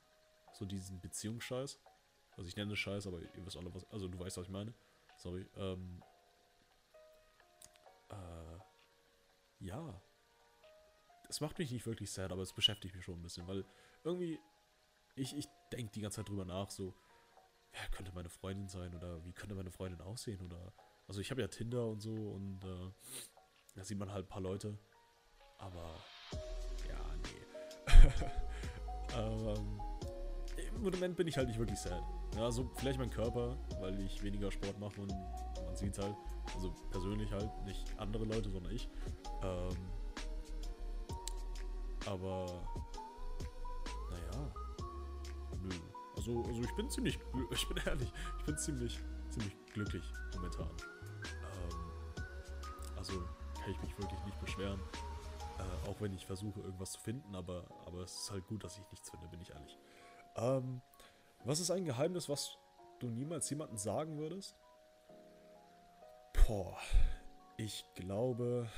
[0.52, 1.80] So diesen Beziehungsscheiß.
[2.36, 3.84] Also ich nenne Scheiß, aber ihr wisst alle was.
[3.90, 4.74] Also du weißt, was ich meine.
[5.16, 5.46] Sorry.
[5.56, 6.02] Ähm,
[8.10, 10.00] äh, ja.
[11.28, 13.64] Es macht mich nicht wirklich sad, aber es beschäftigt mich schon ein bisschen, weil
[14.02, 14.38] irgendwie
[15.16, 16.94] ich, ich denke die ganze Zeit drüber nach, so,
[17.72, 20.72] wer könnte meine Freundin sein oder wie könnte meine Freundin aussehen oder
[21.06, 22.90] also ich habe ja Tinder und so und äh,
[23.74, 24.78] da sieht man halt ein paar Leute.
[25.58, 25.90] Aber
[26.88, 27.44] ja, nee.
[29.16, 29.80] ähm,
[30.56, 32.02] Im Moment bin ich halt nicht wirklich sad.
[32.36, 36.16] Ja, also vielleicht mein Körper, weil ich weniger Sport mache und man sieht halt.
[36.54, 38.88] Also persönlich halt, nicht andere Leute, sondern ich.
[39.42, 39.76] Ähm,
[42.06, 42.46] aber
[44.10, 44.52] naja.
[45.62, 45.70] Nö.
[46.16, 47.18] Also, also ich bin ziemlich,
[47.50, 50.70] ich bin ehrlich, ich bin ziemlich, ziemlich glücklich momentan.
[53.04, 53.20] Also
[53.60, 54.80] kann ich mich wirklich nicht beschweren.
[55.58, 58.78] Äh, auch wenn ich versuche, irgendwas zu finden, aber, aber es ist halt gut, dass
[58.78, 59.78] ich nichts finde, bin ich ehrlich.
[60.36, 60.80] Ähm,
[61.44, 62.59] was ist ein Geheimnis, was
[63.00, 64.57] du niemals jemandem sagen würdest?
[66.46, 66.78] Boah,
[67.57, 68.68] ich glaube.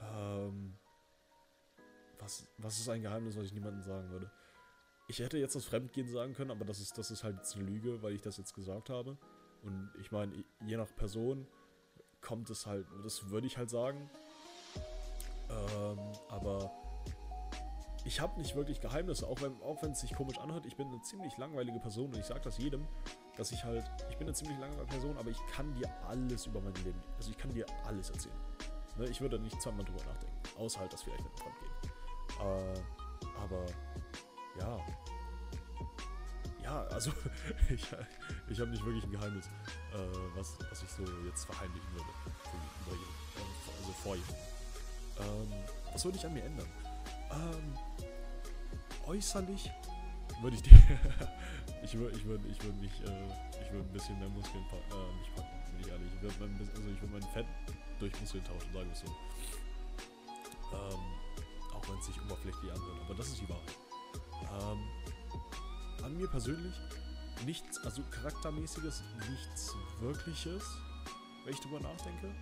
[0.00, 0.74] Ähm,
[2.18, 4.30] was, was ist ein Geheimnis, was ich niemandem sagen würde?
[5.06, 7.64] ich hätte jetzt das Fremdgehen sagen können, aber das ist, das ist halt jetzt eine
[7.64, 9.16] Lüge, weil ich das jetzt gesagt habe.
[9.62, 10.32] Und ich meine,
[10.66, 11.46] je nach Person
[12.20, 14.10] kommt es halt, das würde ich halt sagen.
[15.50, 16.70] Ähm, aber
[18.04, 20.66] ich habe nicht wirklich Geheimnisse, auch wenn auch es sich komisch anhört.
[20.66, 22.86] Ich bin eine ziemlich langweilige Person und ich sage das jedem,
[23.36, 26.60] dass ich halt, ich bin eine ziemlich langweilige Person, aber ich kann dir alles über
[26.60, 28.36] mein Leben, also ich kann dir alles erzählen.
[28.96, 31.90] Ne, ich würde nicht zweimal drüber nachdenken, außer halt, dass vielleicht mit Freund gehen.
[32.40, 33.64] Äh, aber
[34.60, 34.78] ja,
[36.62, 37.10] ja, also
[37.70, 37.86] ich,
[38.50, 42.08] ich habe nicht wirklich ein Geheimnis, äh, was, was ich so jetzt verheimlichen würde.
[42.84, 42.90] Für,
[43.80, 44.22] also vor ihm.
[45.20, 45.52] Ähm,
[45.92, 46.68] was würde ich an mir ändern?
[47.34, 47.78] Ähm,
[49.06, 49.70] äußerlich
[50.40, 50.70] würde ich die.
[51.82, 53.26] ich würde ich würd, ich würd mich, äh,
[53.62, 56.12] ich würde ein bisschen mehr Muskeln pa äh, nicht packen, bin ich ehrlich.
[56.14, 57.46] Ich würde mein, also würd mein Fett
[57.98, 59.06] durch Muskeln tauschen, sagen wir es so.
[60.72, 61.00] Ähm,
[61.74, 63.76] auch wenn es sich oberflächlich anhört, aber das ist die Wahrheit.
[64.62, 66.74] Ähm, an mir persönlich
[67.44, 70.64] nichts, also charaktermäßiges, nichts wirkliches,
[71.44, 72.34] wenn ich drüber nachdenke.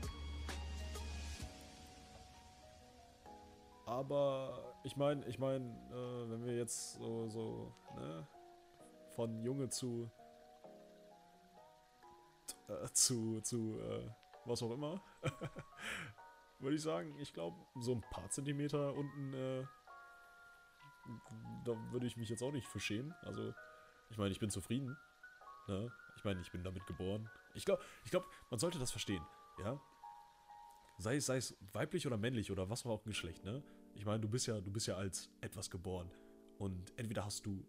[4.03, 8.27] Aber ich meine, ich meine, äh, wenn wir jetzt so, so, ne,
[9.15, 10.11] von Junge zu,
[12.67, 14.11] äh, zu, zu, äh,
[14.45, 15.01] was auch immer,
[16.59, 19.65] würde ich sagen, ich glaube, so ein paar Zentimeter unten, äh,
[21.65, 23.15] da würde ich mich jetzt auch nicht für schämen.
[23.23, 23.55] Also,
[24.11, 24.97] ich meine, ich bin zufrieden.
[25.69, 25.93] Ne?
[26.17, 27.31] Ich meine, ich bin damit geboren.
[27.55, 29.25] Ich glaube, ich glaub, man sollte das verstehen,
[29.61, 29.81] ja.
[30.99, 33.62] Sei es, sei es weiblich oder männlich oder was auch Geschlecht, ne?
[33.94, 36.11] Ich meine, du bist ja, du bist ja als etwas geboren.
[36.59, 37.64] Und entweder hast du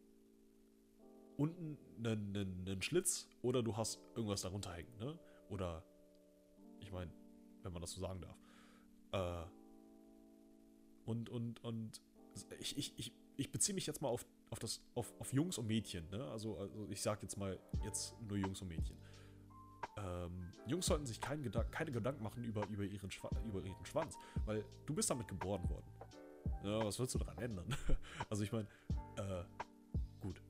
[1.37, 5.17] unten einen, einen, einen Schlitz oder du hast irgendwas darunter hängen, ne?
[5.49, 5.83] Oder,
[6.79, 7.11] ich meine,
[7.63, 8.37] wenn man das so sagen darf.
[9.11, 9.49] Äh,
[11.05, 12.01] und, und, und
[12.59, 15.67] ich, ich, ich, ich beziehe mich jetzt mal auf, auf, das, auf, auf Jungs und
[15.67, 16.23] Mädchen, ne?
[16.31, 18.97] Also, also ich sage jetzt mal jetzt nur Jungs und Mädchen.
[19.97, 23.09] Ähm, Jungs sollten sich kein Gedank keine Gedanken machen über, über, ihren
[23.45, 25.85] über ihren Schwanz, weil du bist damit geboren worden.
[26.63, 27.75] Ja, was willst du daran ändern?
[28.29, 28.67] also ich meine,
[29.17, 29.43] äh,
[30.21, 30.41] gut.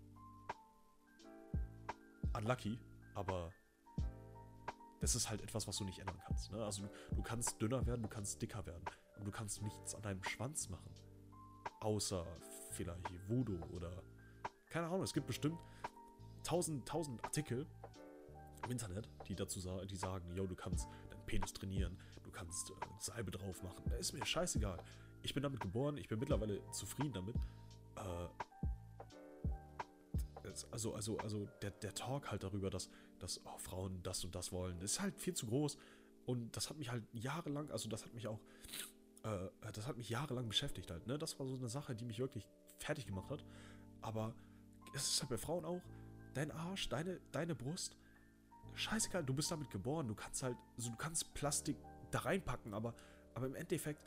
[2.38, 2.80] Unlucky,
[3.16, 3.52] aber
[5.02, 6.52] das ist halt etwas, was du nicht ändern kannst.
[6.52, 6.64] Ne?
[6.64, 10.24] Also du, kannst dünner werden, du kannst dicker werden, aber du kannst nichts an deinem
[10.24, 10.94] Schwanz machen.
[11.82, 12.26] Außer
[12.72, 13.92] vielleicht Voodoo oder
[14.70, 15.60] keine Ahnung, es gibt bestimmt
[16.44, 17.68] tausend, tausend Artikel
[18.64, 22.72] im Internet, die dazu sagen, die sagen, yo, du kannst deinen Penis trainieren, du kannst
[22.72, 23.84] äh, Salbe drauf machen.
[23.90, 24.80] Da ist mir scheißegal.
[25.24, 27.36] Ich bin damit geboren, ich bin mittlerweile zufrieden damit.
[27.96, 28.28] Äh,
[30.72, 34.52] also, also, also der, der Talk halt darüber, dass, dass oh, Frauen das und das
[34.52, 35.78] wollen, ist halt viel zu groß.
[36.26, 38.40] Und das hat mich halt jahrelang, also das hat mich auch,
[39.24, 41.08] äh, das hat mich jahrelang beschäftigt halt.
[41.08, 41.18] Ne?
[41.18, 42.46] Das war so eine Sache, die mich wirklich
[42.78, 43.44] fertig gemacht hat.
[44.02, 44.36] Aber
[44.94, 45.82] es ist halt bei Frauen auch,
[46.34, 47.96] dein Arsch, deine, deine Brust,
[48.74, 51.78] scheißegal, du bist damit geboren, du kannst halt, also du kannst Plastik
[52.12, 52.94] da reinpacken, aber,
[53.34, 54.02] aber im Endeffekt,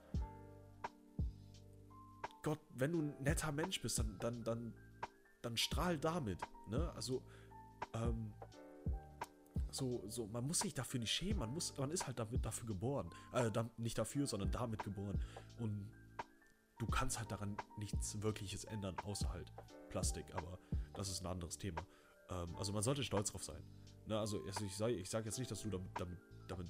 [2.46, 4.72] Gott, wenn du ein netter Mensch bist, dann, dann, dann,
[5.42, 6.92] dann strahl damit, ne?
[6.94, 7.20] Also,
[7.92, 8.32] ähm,
[9.72, 12.68] so, so, man muss sich dafür nicht schämen, man muss, man ist halt damit, dafür
[12.68, 13.10] geboren.
[13.32, 15.20] Äh, da, nicht dafür, sondern damit geboren.
[15.58, 15.90] Und
[16.78, 19.52] du kannst halt daran nichts Wirkliches ändern, außer halt
[19.88, 20.60] Plastik, aber
[20.94, 21.84] das ist ein anderes Thema.
[22.30, 23.62] Ähm, also man sollte stolz drauf sein.
[24.06, 26.68] Ne, also, also ich sage ich sag jetzt nicht, dass du damit, damit, damit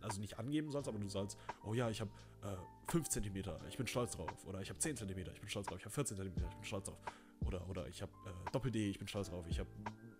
[0.00, 2.10] also nicht angeben sollst, aber du sollst, oh ja, ich habe
[2.42, 3.36] äh, 5 cm,
[3.68, 4.46] ich bin stolz drauf.
[4.46, 5.78] Oder ich habe 10 cm, ich bin stolz drauf.
[5.78, 6.98] Ich habe 14 cm, ich bin stolz drauf.
[7.46, 9.46] Oder, oder ich habe äh, Doppel-D, ich bin stolz drauf.
[9.48, 9.68] Ich habe,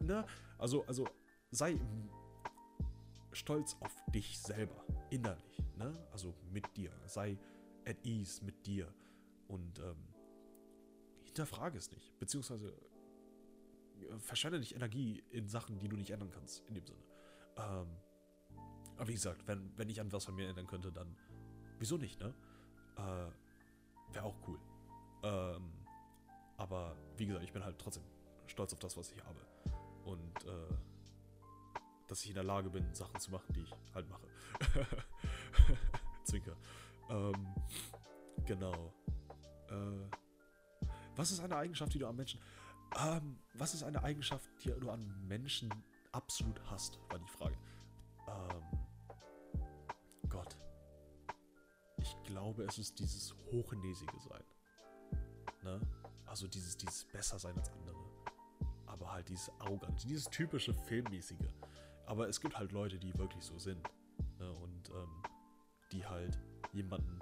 [0.00, 0.26] ne?
[0.58, 1.06] Also, also
[1.50, 1.78] sei
[3.32, 5.96] stolz auf dich selber, innerlich, ne?
[6.12, 6.90] Also mit dir.
[7.06, 7.38] Sei
[7.86, 8.92] at ease mit dir.
[9.48, 9.96] Und ähm,
[11.24, 12.18] hinterfrage es nicht.
[12.18, 12.72] Beziehungsweise
[14.00, 17.02] äh, verschwende nicht Energie in Sachen, die du nicht ändern kannst, in dem Sinne.
[17.56, 17.88] Ähm,
[19.00, 21.16] aber wie gesagt, wenn, wenn ich an was von mir ändern könnte, dann
[21.78, 22.34] wieso nicht, ne?
[22.98, 24.58] Äh, Wäre auch cool.
[25.22, 25.72] Ähm,
[26.58, 28.02] aber wie gesagt, ich bin halt trotzdem
[28.46, 29.40] stolz auf das, was ich habe.
[30.04, 30.74] Und äh,
[32.08, 34.26] dass ich in der Lage bin, Sachen zu machen, die ich halt mache.
[36.24, 36.56] Zwinker.
[37.08, 37.54] Ähm,
[38.44, 38.92] genau.
[39.70, 40.10] Äh,
[41.16, 42.38] was ist eine Eigenschaft, die du am Menschen.
[42.98, 45.72] Ähm, was ist eine Eigenschaft, die du an Menschen
[46.12, 47.56] absolut hast, war die Frage.
[48.28, 48.69] Ähm,
[52.30, 54.44] glaube, es ist dieses hochnäsige Sein.
[55.62, 55.80] Ne?
[56.26, 57.98] Also dieses, dieses besser sein als andere.
[58.86, 61.50] Aber halt dieses arrogant, dieses typische filmmäßige.
[62.06, 63.82] Aber es gibt halt Leute, die wirklich so sind.
[64.38, 64.52] Ne?
[64.52, 65.22] Und ähm,
[65.92, 66.38] die halt
[66.72, 67.18] jemanden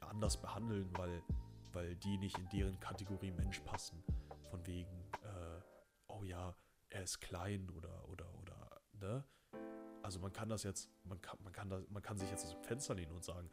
[0.00, 1.22] anders behandeln, weil,
[1.72, 4.02] weil die nicht in deren Kategorie Mensch passen.
[4.50, 5.60] von wegen, äh,
[6.08, 6.54] oh ja,
[6.90, 9.24] er ist klein oder, oder, oder, ne?
[10.02, 12.52] Also man kann das jetzt, man kann, man kann, das, man kann sich jetzt aus
[12.52, 13.48] dem Fenster lehnen und sagen,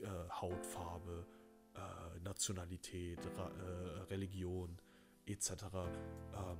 [0.00, 1.26] äh, Hautfarbe,
[1.74, 4.80] äh, Nationalität, Ra äh, Religion,
[5.26, 5.50] etc.
[6.34, 6.58] Ähm,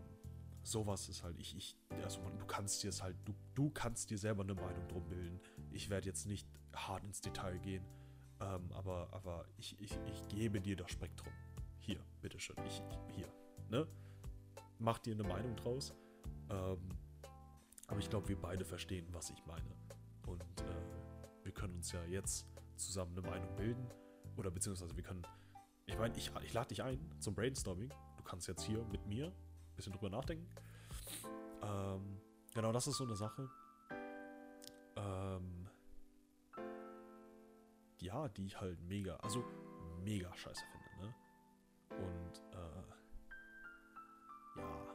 [0.62, 4.10] sowas ist halt, ich, ich, also man, du kannst dir es halt, du, du kannst
[4.10, 5.40] dir selber eine Meinung drum bilden.
[5.70, 7.84] Ich werde jetzt nicht hart ins Detail gehen,
[8.40, 11.32] ähm, aber, aber ich, ich, ich gebe dir das Spektrum.
[11.78, 13.28] Hier, bitteschön, ich, ich hier,
[13.70, 13.86] ne?
[14.78, 15.94] Mach dir eine Meinung draus.
[16.50, 16.88] Ähm,
[17.86, 19.76] aber ich glaube, wir beide verstehen, was ich meine.
[20.26, 23.88] Und äh, wir können uns ja jetzt zusammen eine Meinung bilden.
[24.36, 25.26] Oder beziehungsweise wir können.
[25.86, 27.88] Ich meine, ich, ich lade dich ein zum Brainstorming.
[28.16, 30.48] Du kannst jetzt hier mit mir ein bisschen drüber nachdenken.
[31.62, 32.20] Ähm,
[32.54, 33.48] genau, das ist so eine Sache.
[34.96, 35.68] Ähm,
[38.00, 39.44] ja, die ich halt mega, also
[40.02, 41.14] mega scheiße finde, ne?
[41.90, 42.82] Und äh,
[44.60, 44.94] ja,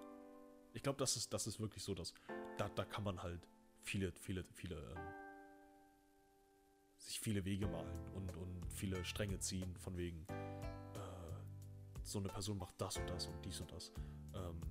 [0.74, 2.14] ich glaube, das ist, das ist wirklich so, dass
[2.58, 3.48] da, da kann man halt
[3.82, 5.21] viele, viele, viele, ähm,
[7.12, 12.58] sich viele Wege malen und, und viele Stränge ziehen, von wegen, äh, so eine Person
[12.58, 13.92] macht das und das und dies und das.
[14.34, 14.62] Ähm,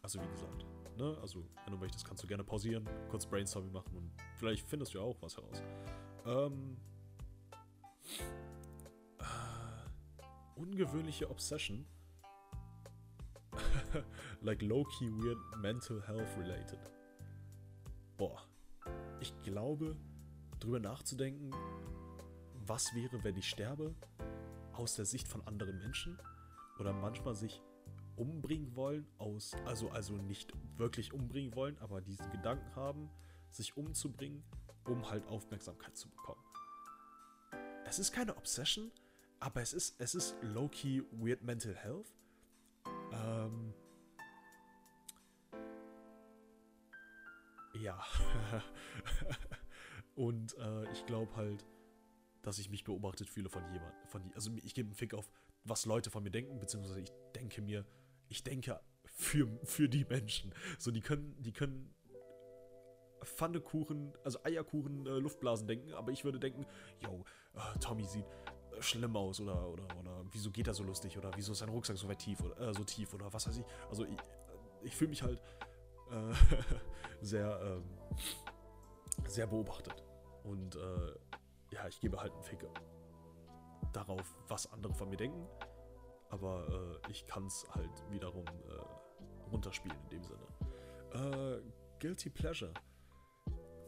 [0.00, 0.64] also wie gesagt,
[0.96, 4.94] ne, also wenn du möchtest, kannst du gerne pausieren, kurz Brainstorming machen und vielleicht findest
[4.94, 5.62] du ja auch was heraus.
[6.24, 6.78] Ähm,
[9.18, 9.24] äh,
[10.56, 11.84] ungewöhnliche Obsession.
[14.40, 16.80] like low-key weird mental health related.
[18.16, 18.42] Boah.
[19.20, 19.96] Ich glaube,
[20.58, 21.50] drüber nachzudenken,
[22.66, 23.94] was wäre, wenn ich sterbe,
[24.72, 26.18] aus der Sicht von anderen Menschen
[26.78, 27.62] oder manchmal sich
[28.16, 33.08] umbringen wollen, aus, also, also nicht wirklich umbringen wollen, aber diesen Gedanken haben,
[33.50, 34.42] sich umzubringen,
[34.84, 36.42] um halt Aufmerksamkeit zu bekommen.
[37.84, 38.90] Es ist keine Obsession,
[39.40, 42.12] aber es ist, es ist low-key weird mental health.
[43.12, 43.72] Ähm,
[47.74, 48.04] ja.
[50.18, 51.64] Und äh, ich glaube halt,
[52.42, 54.08] dass ich mich beobachtet fühle von jemandem.
[54.08, 55.30] Von, also ich gebe einen Fick auf,
[55.62, 57.86] was Leute von mir denken, beziehungsweise ich denke mir,
[58.28, 60.52] ich denke für, für die Menschen.
[60.76, 61.94] So, die können, die können
[63.22, 66.66] Pfannekuchen, also Eierkuchen, äh, Luftblasen denken, aber ich würde denken,
[66.98, 71.16] yo, äh, Tommy sieht äh, schlimm aus oder, oder, oder wieso geht er so lustig
[71.16, 73.58] oder wieso ist sein Rucksack so weit tief oder äh, so tief oder was weiß
[73.58, 73.64] ich.
[73.88, 74.18] Also ich,
[74.82, 75.40] ich fühle mich halt
[76.10, 76.34] äh,
[77.20, 77.84] sehr, ähm,
[79.28, 80.07] sehr beobachtet.
[80.48, 81.14] Und äh,
[81.72, 82.72] ja, ich gebe halt einen Ficker
[83.92, 85.46] darauf, was andere von mir denken.
[86.30, 90.46] Aber äh, ich kann es halt wiederum äh, runterspielen in dem Sinne.
[91.12, 91.62] Äh,
[92.00, 92.72] Guilty Pleasure.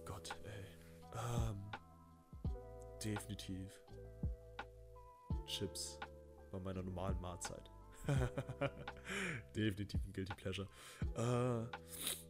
[0.05, 0.67] Gott, ey.
[1.15, 1.71] Ähm,
[3.03, 3.81] definitiv.
[5.47, 5.99] Chips
[6.51, 7.71] bei meiner normalen Mahlzeit.
[9.57, 10.69] definitiv ein Guilty Pleasure.
[11.17, 12.30] Äh,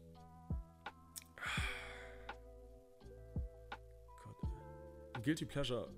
[5.22, 5.88] Guilty Pleasure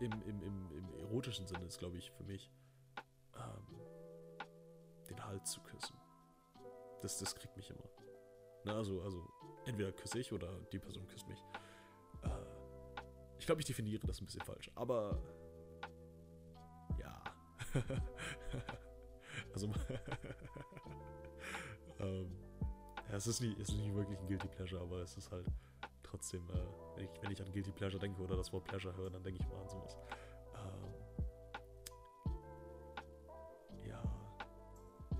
[0.00, 2.50] im, im, im, im erotischen Sinne ist, glaube ich, für mich
[3.36, 3.80] ähm,
[5.08, 5.96] den Hals zu küssen.
[7.00, 7.88] Das, das kriegt mich immer.
[8.64, 9.28] Na, also, also,
[9.66, 11.42] entweder küsse ich oder die Person küsst mich.
[12.22, 12.28] Äh,
[13.38, 15.20] ich glaube, ich definiere das ein bisschen falsch, aber
[16.98, 17.22] ja.
[19.52, 19.66] also,
[22.00, 22.32] ähm,
[23.08, 25.46] ja, es ist, nicht, es ist nicht wirklich ein Guilty Pleasure, aber es ist halt
[26.14, 26.52] trotzdem, äh,
[26.94, 29.40] wenn, ich, wenn ich an Guilty Pleasure denke oder das Wort Pleasure höre, dann denke
[29.42, 29.98] ich mal an sowas.
[30.54, 30.94] Ähm,
[33.88, 34.00] ja.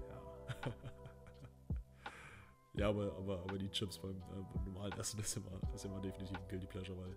[0.08, 0.20] Ja.
[2.74, 6.00] ja, aber, aber, aber die Chips beim, äh, beim normalen Essen ist immer, ist immer
[6.00, 7.10] definitiv ein Guilty Pleasure, weil.
[7.10, 7.16] Äh.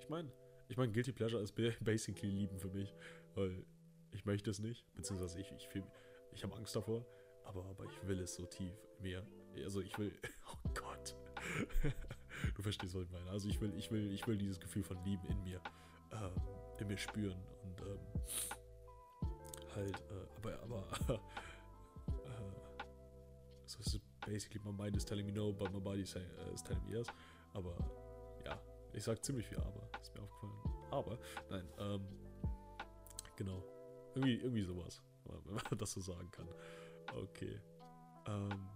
[0.00, 0.32] Ich meine,
[0.68, 2.92] ich meine, Guilty Pleasure ist basically Lieben für mich,
[3.36, 3.64] weil
[4.10, 5.68] ich möchte es nicht, beziehungsweise ich, ich,
[6.32, 7.06] ich habe Angst davor,
[7.44, 9.26] aber, aber ich will es so tief mir.
[9.64, 10.12] Also ich will,
[10.52, 11.14] oh Gott,
[12.54, 13.30] du verstehst, was ich meine.
[13.30, 15.60] Also ich will, ich will, ich will dieses Gefühl von Lieben in mir,
[16.12, 16.32] ähm,
[16.78, 17.98] in mir spüren und ähm,
[19.74, 20.86] halt, äh, aber, aber,
[22.08, 22.38] äh,
[23.66, 26.20] so ist basically my mind is telling me no, but my body is, uh,
[26.52, 27.06] is telling me yes.
[27.54, 27.76] Aber
[28.44, 28.58] ja,
[28.92, 30.52] ich sag ziemlich viel aber, ist mir aufgefallen.
[30.90, 31.18] Aber,
[31.50, 32.06] nein, ähm,
[33.36, 33.62] genau.
[34.14, 36.46] Irgendwie, irgendwie sowas, wenn man das so sagen kann.
[37.14, 37.60] Okay.
[38.26, 38.68] Ähm,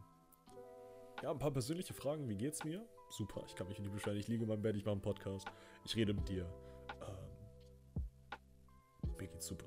[1.22, 2.28] ja, ein paar persönliche Fragen.
[2.28, 2.86] Wie geht's mir?
[3.08, 4.18] Super, ich kann mich nicht beschweren.
[4.18, 5.46] Ich liege in meinem Bett, ich mache einen Podcast.
[5.84, 6.46] Ich rede mit dir.
[7.00, 8.02] Ähm,
[9.18, 9.66] mir geht's super.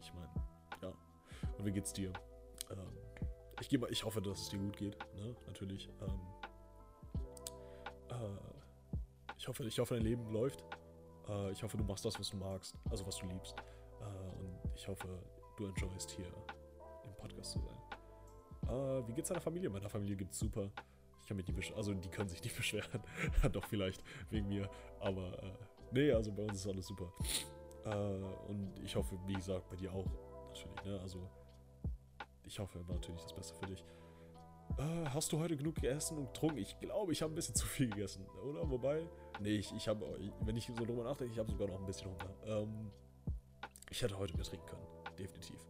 [0.00, 0.30] Ich meine,
[0.82, 0.92] ja.
[1.58, 2.12] Und wie geht's dir?
[2.70, 2.96] Ähm,
[3.60, 4.96] ich, gebe, ich hoffe, dass es dir gut geht.
[5.16, 5.34] Ne?
[5.46, 5.88] Natürlich.
[6.00, 6.20] Ähm,
[8.10, 8.14] äh,
[9.36, 10.64] ich, hoffe, ich hoffe, dein Leben läuft.
[11.28, 12.76] Äh, ich hoffe, du machst das, was du magst.
[12.90, 13.54] Also, was du liebst.
[14.74, 15.08] ich hoffe,
[15.56, 16.26] du enjoyst hier
[17.04, 17.79] im Podcast zu sein.
[18.70, 19.68] Äh, wie geht's deiner Familie?
[19.68, 20.70] Meiner Familie geht's super.
[21.20, 21.78] Ich kann mich nicht beschweren.
[21.78, 23.02] Also, die können sich nicht beschweren.
[23.52, 24.70] Doch, vielleicht wegen mir.
[25.00, 25.52] Aber, äh,
[25.92, 27.12] nee, also bei uns ist alles super.
[27.84, 30.06] Äh, und ich hoffe, wie gesagt, bei dir auch.
[30.48, 31.00] Natürlich, ne?
[31.00, 31.28] Also,
[32.44, 33.84] ich hoffe natürlich das Beste für dich.
[34.78, 36.58] Äh, hast du heute genug gegessen und getrunken?
[36.58, 38.68] Ich glaube, ich habe ein bisschen zu viel gegessen, oder?
[38.70, 39.06] Wobei,
[39.40, 42.10] nee, ich, ich habe, wenn ich so drüber nachdenke, ich habe sogar noch ein bisschen
[42.10, 42.34] Hunger.
[42.44, 42.90] Ähm,
[43.90, 44.86] ich hätte heute mehr trinken können,
[45.18, 45.60] definitiv.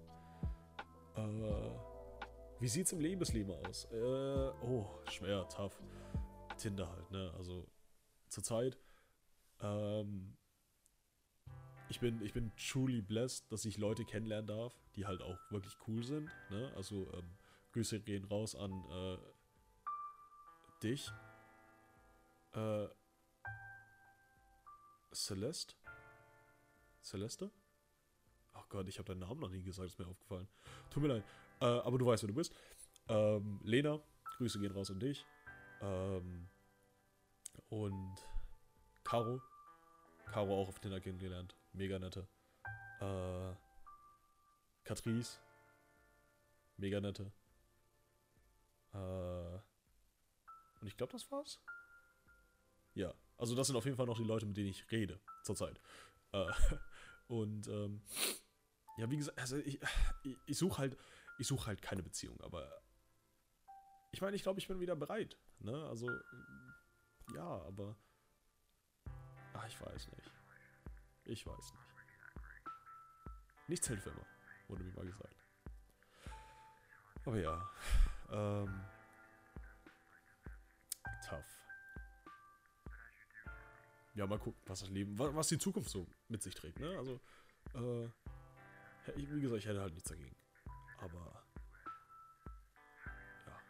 [1.16, 1.89] Äh,
[2.61, 3.87] wie sieht's im Lebensleben aus?
[3.90, 3.96] Äh,
[4.62, 5.81] oh, schwer, tough.
[6.59, 7.33] Tinder halt, ne?
[7.38, 7.66] Also,
[8.29, 8.79] zurzeit,
[9.61, 10.37] ähm,
[11.88, 15.75] ich bin, ich bin truly blessed, dass ich Leute kennenlernen darf, die halt auch wirklich
[15.88, 16.70] cool sind, ne?
[16.77, 17.38] Also, ähm,
[17.73, 19.18] Grüße gehen raus an äh,
[20.83, 21.11] dich.
[22.53, 22.88] Äh,
[25.14, 25.75] Celeste?
[27.03, 27.51] Celeste?
[28.53, 30.49] Ach Gott, ich habe deinen Namen noch nie gesagt, ist mir aufgefallen.
[30.90, 31.25] Tut mir leid.
[31.61, 32.55] Äh, aber du weißt, wer du bist.
[33.09, 34.01] Ähm, Lena,
[34.37, 35.25] Grüße gehen raus an dich.
[35.83, 36.49] Ähm,
[37.68, 38.16] und
[39.05, 39.40] Caro.
[40.33, 41.55] Caro auch auf Tinder kennengelernt.
[41.73, 42.27] Mega nette.
[43.01, 43.55] Äh,
[44.85, 45.38] Catrice.
[46.77, 47.33] Mega nette.
[48.92, 49.59] Äh,
[50.81, 51.61] und ich glaube, das war's.
[52.94, 55.81] Ja, also das sind auf jeden Fall noch die Leute, mit denen ich rede zurzeit.
[56.33, 56.46] Äh,
[57.29, 58.03] und ähm,
[58.96, 59.79] ja, wie gesagt, also ich,
[60.23, 60.96] ich, ich suche halt,
[61.40, 62.83] ich suche halt keine Beziehung, aber
[64.12, 65.38] ich meine, ich glaube, ich bin wieder bereit.
[65.59, 65.87] Ne?
[65.88, 66.07] Also
[67.35, 67.96] ja, aber
[69.55, 70.31] ach, ich weiß nicht.
[71.24, 71.85] Ich weiß nicht.
[73.68, 74.26] Nichts für immer,
[74.68, 75.37] wurde mir mal gesagt.
[77.24, 77.70] Aber ja,
[78.31, 78.85] ähm,
[81.26, 81.44] tough.
[84.14, 86.98] Ja, mal gucken, was das Leben, was die Zukunft so mit sich trägt, ne?
[86.98, 87.20] Also,
[87.74, 88.11] äh,
[89.16, 90.39] wie gesagt, ich hätte halt nichts dagegen.
[91.00, 91.42] Aber,
[93.46, 93.60] ja.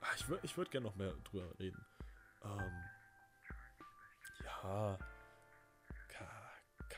[0.00, 1.84] Ah, ich würde ich würd gerne noch mehr drüber reden.
[2.42, 2.84] Ähm,
[4.44, 4.98] ja,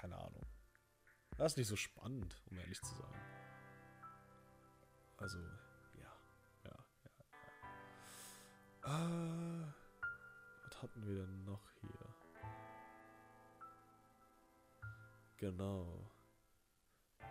[0.07, 0.47] keine Ahnung.
[1.37, 3.21] Das ist nicht so spannend, um ehrlich zu sein.
[5.17, 5.39] Also,
[5.95, 6.13] ja,
[6.65, 7.11] ja, ja.
[8.85, 9.07] ja.
[9.07, 9.73] Äh,
[10.65, 12.15] was hatten wir denn noch hier?
[15.39, 16.06] Genau.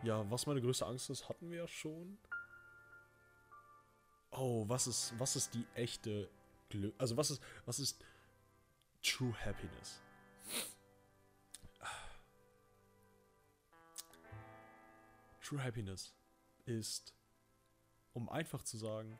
[0.05, 2.19] Ja, was meine größte Angst ist, hatten wir ja schon.
[4.29, 6.29] Oh, was ist, was ist die echte
[6.69, 6.93] Glück?
[6.99, 8.05] Also was ist, was ist
[9.01, 10.03] True Happiness?
[15.41, 16.13] True Happiness
[16.65, 17.15] ist,
[18.13, 19.19] um einfach zu sagen,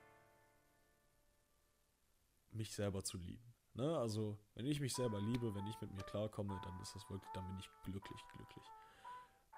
[2.52, 3.56] mich selber zu lieben.
[3.74, 3.98] Ne?
[3.98, 7.32] Also, wenn ich mich selber liebe, wenn ich mit mir klarkomme, dann ist das wirklich,
[7.34, 8.65] dann bin ich glücklich, glücklich.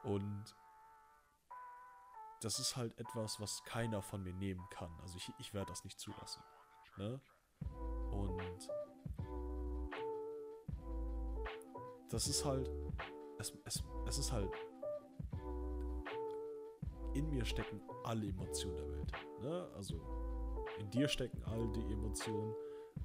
[0.03, 0.55] Und
[2.41, 4.91] das ist halt etwas, was keiner von mir nehmen kann.
[5.01, 6.41] Also ich, ich werde das nicht zulassen.
[6.97, 7.19] Ne?
[8.11, 8.69] Und
[12.09, 12.69] das ist halt,
[13.39, 14.51] es, es, es ist halt
[17.13, 19.11] in mir stecken alle Emotionen der Welt.
[19.41, 19.69] Ne?
[19.75, 19.99] Also
[20.79, 22.53] in dir stecken all die Emotionen,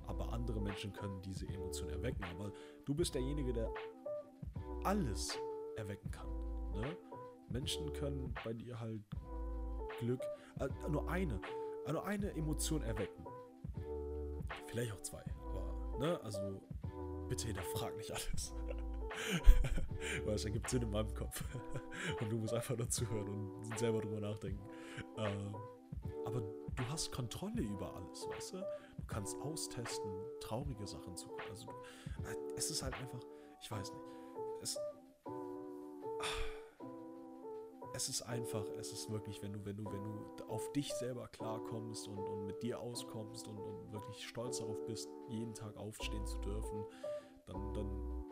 [0.07, 2.25] aber andere Menschen können diese Emotionen erwecken.
[2.25, 2.53] Aber
[2.85, 3.73] du bist derjenige, der
[4.85, 5.39] alles
[5.77, 6.29] erwecken kann.
[6.73, 6.97] Ne?
[7.49, 9.03] Menschen können bei dir halt
[10.03, 10.21] Glück,
[10.61, 11.41] äh, nur eine,
[11.87, 13.25] äh, nur eine Emotion erwecken.
[14.67, 16.61] Vielleicht auch zwei, aber, ne, also
[17.29, 18.55] bitte hinterfrag nicht alles.
[20.25, 21.43] Weil es ergibt Sinn in meinem Kopf.
[22.21, 24.63] und du musst einfach nur zuhören und selber drüber nachdenken.
[25.17, 25.55] Ähm,
[26.25, 28.57] aber du hast Kontrolle über alles, weißt du?
[28.59, 30.11] Du kannst austesten,
[30.41, 31.29] traurige Sachen zu.
[31.51, 31.69] Also,
[32.25, 33.21] äh, es ist halt einfach,
[33.61, 34.05] ich weiß nicht.
[34.63, 34.79] Es,
[37.95, 41.29] es ist einfach, es ist wirklich, wenn du, wenn du, wenn du auf dich selber
[41.29, 46.27] klarkommst und, und mit dir auskommst und, und wirklich stolz darauf bist, jeden Tag aufstehen
[46.27, 46.85] zu dürfen,
[47.47, 48.25] dann, dann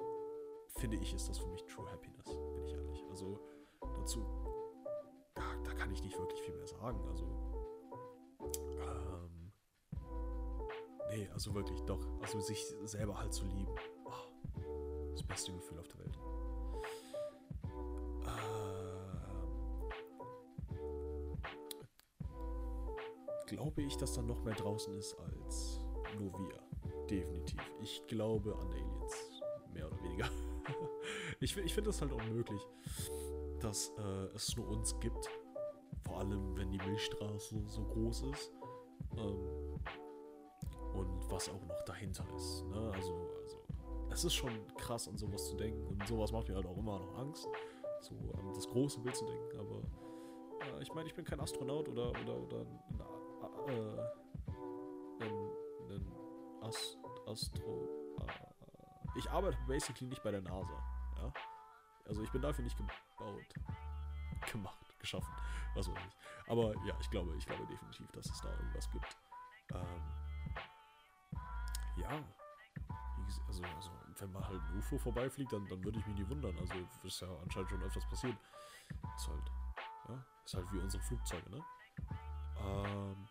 [0.78, 3.04] finde ich, ist das für mich True Happiness, bin ich ehrlich.
[3.10, 3.38] Also
[3.80, 4.24] dazu,
[5.34, 7.04] da, da kann ich nicht wirklich viel mehr sagen.
[7.08, 7.24] Also,
[8.80, 9.52] ähm,
[11.10, 12.06] nee, also wirklich doch.
[12.22, 13.74] Also sich selber halt zu lieben.
[14.04, 16.18] Oh, das beste Gefühl auf der Welt.
[23.60, 25.80] Glaube ich, dass da noch mehr draußen ist als
[26.18, 27.06] nur wir.
[27.10, 27.60] Definitiv.
[27.82, 29.42] Ich glaube an Aliens.
[29.74, 30.28] Mehr oder weniger.
[31.40, 32.62] ich ich finde das halt unmöglich,
[33.60, 35.28] dass äh, es nur uns gibt.
[36.04, 38.50] Vor allem, wenn die Milchstraße so groß ist.
[39.18, 39.78] Ähm,
[40.94, 42.64] und was auch noch dahinter ist.
[42.64, 42.90] Ne?
[42.94, 43.58] Also, also
[44.10, 45.86] es ist schon krass, an sowas zu denken.
[45.86, 47.46] Und sowas macht mir halt auch immer noch Angst,
[48.00, 49.58] so an das große Bild zu denken.
[49.58, 49.82] Aber
[50.78, 52.99] äh, ich meine, ich bin kein Astronaut oder, oder, oder ein,
[53.70, 55.50] äh, ein,
[55.90, 57.88] ein Ast, Astro.
[58.20, 60.82] Äh, ich arbeite basically nicht bei der NASA.
[61.16, 61.32] Ja?
[62.06, 63.54] Also ich bin dafür nicht gebaut.
[64.50, 65.32] Gemacht, geschaffen.
[65.74, 66.50] Was weiß ich.
[66.50, 69.16] Aber ja, ich glaube, ich glaube definitiv, dass es da irgendwas gibt.
[69.72, 70.02] Ähm,
[71.96, 72.08] ja.
[73.46, 76.56] Also, also, wenn mal halt ein UFO vorbeifliegt, dann, dann würde ich mich nie wundern.
[76.58, 78.36] Also, ist ja anscheinend schon öfters passiert.
[79.16, 79.52] Ist halt,
[80.08, 81.64] ja, ist halt wie unsere Flugzeuge, ne?
[82.58, 83.28] Ähm,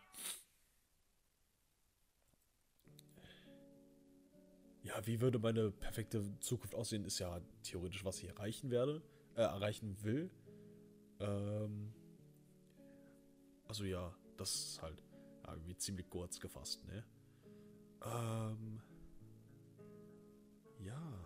[4.89, 9.03] ja, wie würde meine perfekte Zukunft aussehen, ist ja theoretisch, was ich erreichen werde,
[9.35, 10.31] äh, erreichen will.
[11.19, 11.93] Ähm,
[13.67, 15.03] also ja, das ist halt
[15.45, 17.03] ja, irgendwie ziemlich kurz gefasst, ne?
[18.03, 18.81] Ähm,
[20.79, 21.25] ja.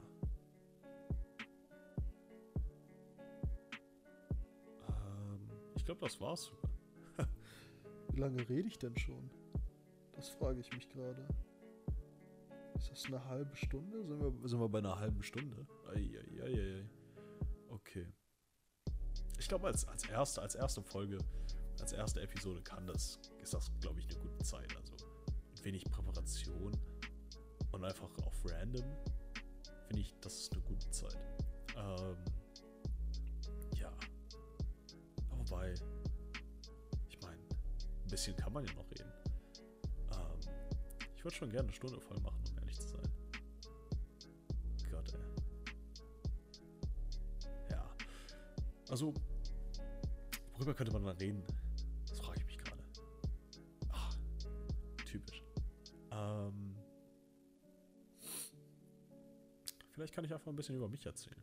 [4.90, 6.52] Ähm, ich glaube, das war's.
[8.12, 9.30] Wie lange rede ich denn schon?
[10.16, 11.26] Das frage ich mich gerade.
[12.84, 14.06] Ist das eine halbe Stunde?
[14.06, 15.66] Sind wir, sind wir bei einer halben Stunde?
[15.88, 16.86] Eieieiei.
[17.70, 18.08] Okay.
[19.40, 21.18] Ich glaube, als, als, erste, als erste Folge,
[21.80, 24.76] als erste Episode kann das, ist das, glaube ich, eine gute Zeit.
[24.76, 24.96] Also
[25.64, 26.78] wenig Präparation
[27.72, 28.84] und einfach auf random
[29.88, 31.18] finde ich, das ist eine gute Zeit.
[31.78, 32.18] Ähm,
[33.80, 33.92] ja.
[35.30, 35.74] Wobei,
[37.08, 39.12] ich meine, ein bisschen kann man ja noch reden.
[40.12, 40.40] Ähm,
[41.16, 42.63] ich würde schon gerne eine Stunde voll machen, um
[48.94, 49.12] Also,
[50.54, 51.44] worüber könnte man dann reden?
[52.08, 52.84] Das frage ich mich gerade.
[53.90, 54.16] Ach,
[55.04, 55.44] typisch.
[56.12, 56.78] Ähm,
[59.90, 61.42] vielleicht kann ich einfach ein bisschen über mich erzählen.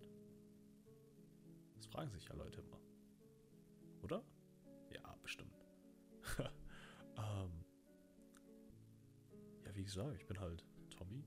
[1.75, 2.79] Das fragen sich ja Leute immer.
[4.05, 4.23] Oder?
[4.93, 5.67] Ja, bestimmt.
[6.39, 7.65] ähm,
[9.65, 11.25] ja, wie gesagt, ich bin halt Tommy.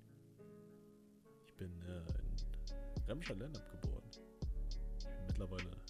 [1.48, 4.10] Ich bin äh, in Remscheid Lennep geboren.
[5.00, 5.83] Ich bin mittlerweile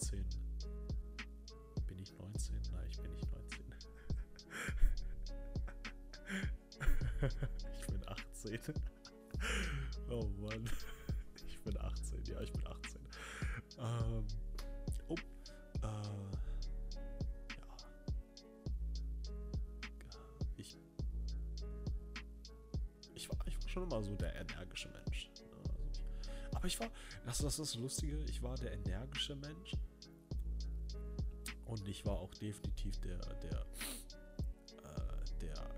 [0.00, 0.24] 19.
[1.86, 2.56] Bin ich 19?
[2.72, 3.74] Nein, ich bin nicht 19.
[7.80, 8.58] ich bin 18.
[10.08, 10.64] Oh Mann.
[11.46, 12.24] Ich bin 18.
[12.24, 13.00] Ja, ich bin 18.
[13.78, 14.26] Ähm,
[15.08, 15.14] oh.
[15.14, 17.76] Äh, ja.
[20.56, 20.78] Ich.
[23.14, 25.28] Ich war, ich war schon immer so der energische Mensch.
[25.28, 25.42] ne?
[25.68, 26.00] Also
[26.52, 26.90] aber ich war.
[27.26, 28.18] Das, das ist das Lustige.
[28.24, 29.76] Ich war der energische Mensch.
[31.70, 33.66] Und ich war auch definitiv der, der,
[34.82, 35.70] äh, der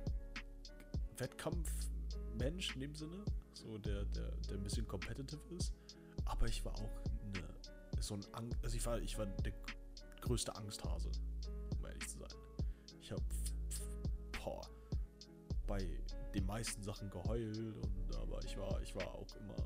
[1.18, 3.24] Wettkampfmensch in dem Sinne.
[3.53, 5.72] So der, der, der ein bisschen competitive ist.
[6.24, 8.59] Aber ich war auch eine, so ein Angst.
[8.62, 9.53] Also ich war, ich war der
[10.22, 11.12] größte Angsthase,
[11.78, 12.30] um ehrlich zu sein.
[13.01, 13.22] Ich habe
[15.72, 15.88] bei
[16.34, 19.57] den meisten Sachen geheult und aber ich war, ich war auch immer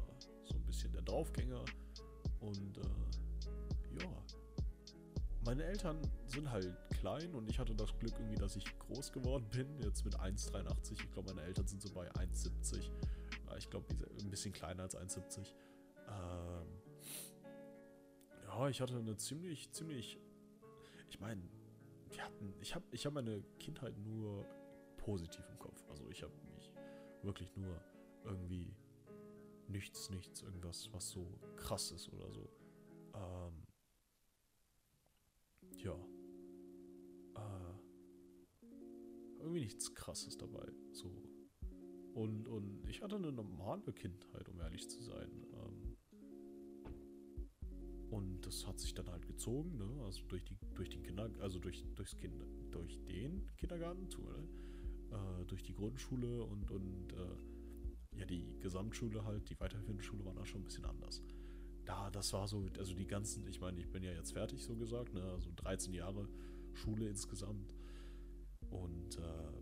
[0.44, 1.64] so ein bisschen der Draufgänger.
[2.40, 4.22] Und äh, ja,
[5.46, 9.46] meine Eltern sind halt klein und ich hatte das Glück irgendwie, dass ich groß geworden
[9.50, 9.80] bin.
[9.80, 10.92] Jetzt mit 1,83.
[10.92, 12.90] Ich glaube, meine Eltern sind so bei 1,70.
[13.48, 13.86] Ja, Ich glaube,
[14.20, 15.54] ein bisschen kleiner als 1,70.
[16.08, 16.66] Ähm,
[18.44, 20.18] ja, ich hatte eine ziemlich, ziemlich.
[21.08, 21.42] Ich meine,
[22.10, 22.52] wir hatten.
[22.60, 24.44] Ich habe ich hab meine Kindheit nur
[24.96, 25.84] positiv im Kopf.
[25.88, 26.72] Also ich habe mich
[27.22, 27.80] wirklich nur
[28.24, 28.74] irgendwie
[29.68, 32.50] nichts, nichts, irgendwas, was so krass ist oder so.
[33.14, 33.65] Ähm,
[35.78, 35.94] ja.
[37.34, 37.74] Äh,
[39.40, 40.66] irgendwie nichts krasses dabei.
[40.92, 41.10] So.
[42.14, 45.30] Und, und ich hatte eine normale Kindheit, um ehrlich zu sein.
[45.52, 45.96] Ähm,
[48.10, 50.04] und das hat sich dann halt gezogen, ne?
[50.04, 55.44] Also durch die, durch den Kinder, also durch, durchs kind, durch den Kindergarten, zu, äh,
[55.46, 60.46] durch die Grundschule und, und äh, ja, die Gesamtschule halt, die weiterführende Schule war da
[60.46, 61.22] schon ein bisschen anders.
[61.86, 64.76] Da, das war so, also die ganzen, ich meine, ich bin ja jetzt fertig, so
[64.76, 65.22] gesagt, ne?
[65.22, 66.28] Also 13 Jahre
[66.74, 67.74] Schule insgesamt.
[68.70, 69.52] Und äh,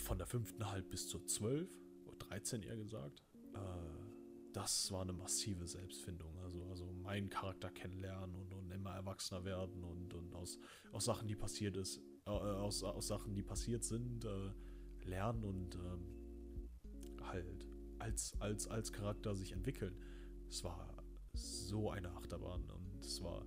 [0.00, 1.68] von der fünften halt bis zur 12,
[2.06, 3.22] oder 13 eher gesagt,
[3.54, 4.08] äh,
[4.52, 6.36] das war eine massive Selbstfindung.
[6.40, 10.58] Also, also meinen Charakter kennenlernen und, und immer erwachsener werden und, und aus,
[10.92, 14.50] aus Sachen, die passiert ist, äh, aus, aus Sachen, die passiert sind, äh,
[15.04, 17.66] lernen und ähm, halt
[17.98, 19.94] als, als, als Charakter sich entwickeln.
[20.48, 20.94] Es war
[21.34, 23.46] so eine Achterbahn und es war,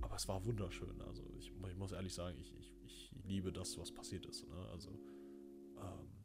[0.00, 1.00] aber es war wunderschön.
[1.02, 4.46] Also ich, ich muss ehrlich sagen, ich, ich, ich liebe das, was passiert ist.
[4.46, 4.68] Ne?
[4.70, 4.90] Also
[5.76, 6.18] ähm,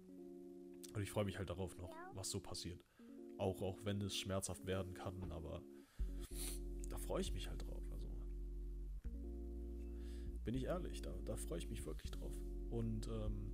[0.94, 2.84] und ich freue mich halt darauf noch, was so passiert.
[3.38, 5.64] Auch, auch wenn es schmerzhaft werden kann, aber
[6.90, 7.84] da freue ich mich halt drauf.
[7.92, 8.08] Also
[10.46, 12.34] bin ich ehrlich, da, da freue ich mich wirklich drauf.
[12.70, 13.52] Und ähm,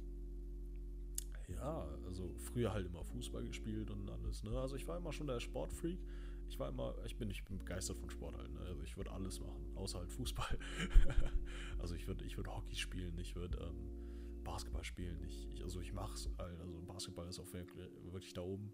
[1.47, 4.59] ja, also früher halt immer Fußball gespielt und alles, ne?
[4.59, 5.99] Also ich war immer schon der Sportfreak.
[6.49, 8.59] Ich war immer, ich bin, ich bin begeistert von Sport halt, ne?
[8.61, 10.57] Also ich würde alles machen, außer halt Fußball.
[11.79, 15.23] also ich würde ich würd Hockey spielen, ich würde ähm, Basketball spielen.
[15.23, 18.71] Ich, ich, also ich mach's halt, also Basketball ist auch wirklich, wirklich da oben.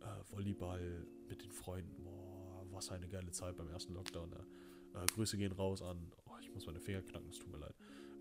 [0.00, 4.30] Äh, Volleyball mit den Freunden, boah, was eine geile Zeit beim ersten Lockdown.
[4.30, 4.46] Ne?
[4.94, 7.74] Äh, Grüße gehen raus an, oh, ich muss meine Finger knacken, es tut mir leid.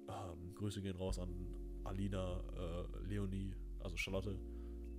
[0.10, 1.47] Ähm, Grüße gehen raus an
[1.84, 4.38] Alina, äh, Leonie, also Charlotte,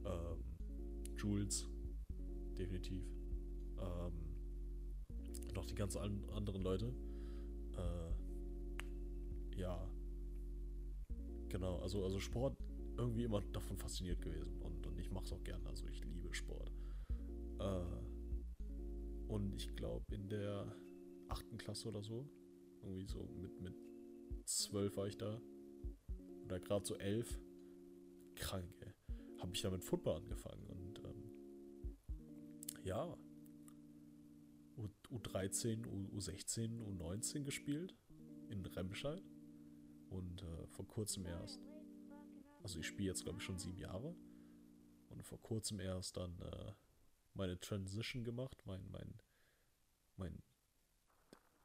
[0.04, 0.44] ähm,
[1.16, 1.68] Jules,
[2.56, 3.04] definitiv.
[3.80, 4.12] Ähm,
[5.54, 6.00] noch die ganzen
[6.30, 6.92] anderen Leute.
[7.76, 9.88] Äh, ja.
[11.48, 12.56] Genau, also, also Sport
[12.96, 16.34] irgendwie immer davon fasziniert gewesen und, und ich mache es auch gerne, also ich liebe
[16.34, 16.72] Sport.
[17.60, 18.08] Äh,
[19.28, 20.74] und ich glaube in der
[21.28, 22.28] achten Klasse oder so,
[22.82, 23.74] irgendwie so mit, mit
[24.44, 25.40] zwölf war ich da,
[26.44, 27.38] oder gerade so elf,
[28.34, 28.92] krank, ey.
[29.38, 31.30] Habe ich da mit Football angefangen und ähm,
[32.84, 33.16] ja,
[35.10, 37.94] U13, U U16, U19 gespielt
[38.50, 39.22] in Remscheid
[40.10, 41.60] und äh, vor kurzem erst,
[42.62, 44.14] also ich spiele jetzt glaube ich schon sieben Jahre
[45.10, 46.72] und vor kurzem erst dann äh,
[47.34, 49.14] meine Transition gemacht, mein, mein,
[50.16, 50.42] mein,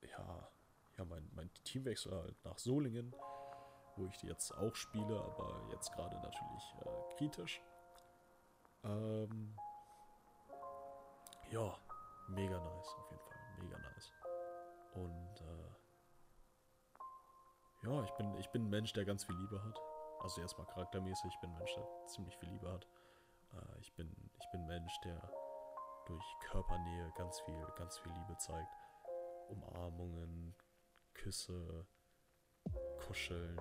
[0.02, 0.52] ja,
[0.98, 3.14] ja, mein, mein Teamwechsel halt nach Solingen
[3.96, 7.62] wo ich jetzt auch spiele, aber jetzt gerade natürlich äh, kritisch.
[8.84, 9.56] Ähm,
[11.52, 11.78] ja,
[12.28, 13.33] mega nice, auf jeden Fall.
[14.94, 15.74] Und äh,
[17.88, 19.80] ja, ich bin, ich bin ein Mensch, der ganz viel Liebe hat.
[20.22, 22.88] Also erstmal charaktermäßig, ich bin ein Mensch, der ziemlich viel Liebe hat.
[23.54, 25.22] Äh, ich, bin, ich bin ein Mensch, der
[26.06, 28.74] durch Körpernähe ganz viel, ganz viel Liebe zeigt.
[29.50, 30.56] Umarmungen,
[31.14, 31.86] Küsse,
[33.06, 33.60] Kuscheln,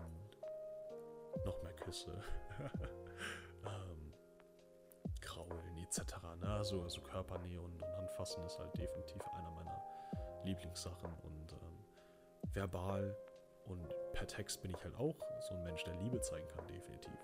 [1.45, 2.23] noch mehr Küsse,
[3.67, 4.15] ähm,
[5.21, 6.15] Kraulen etc.
[6.41, 6.49] Ne?
[6.49, 9.83] Also, also Körpernähe und, und, Anfassen ist halt definitiv einer meiner
[10.45, 13.17] Lieblingssachen und ähm, verbal
[13.67, 17.19] und per Text bin ich halt auch so ein Mensch, der Liebe zeigen kann, definitiv.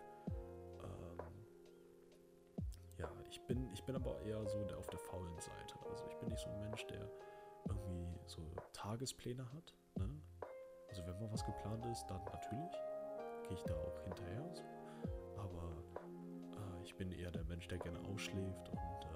[0.83, 1.19] Ähm,
[2.99, 5.75] ja, ich bin, ich bin aber eher so der auf der faulen Seite.
[5.91, 7.11] Also ich bin nicht so ein Mensch, der
[7.69, 8.43] irgendwie so
[8.73, 9.75] Tagespläne hat.
[9.97, 10.09] Ne?
[10.89, 12.73] Also wenn mal was geplant ist, dann natürlich
[13.49, 14.49] gehe ich da auch hinterher.
[14.55, 14.63] So.
[15.37, 15.73] Aber
[16.53, 19.08] äh, ich bin eher der Mensch, der gerne ausschläft und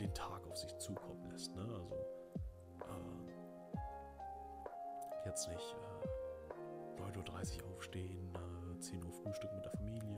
[0.00, 1.54] den, Tag auf sich zukommen lässt.
[1.54, 1.62] Ne?
[1.62, 1.94] Also
[2.80, 3.78] äh,
[5.26, 5.76] jetzt nicht
[6.96, 8.32] 9.30 Uhr aufstehen,
[8.80, 10.16] 10 Uhr Frühstück mit der Familie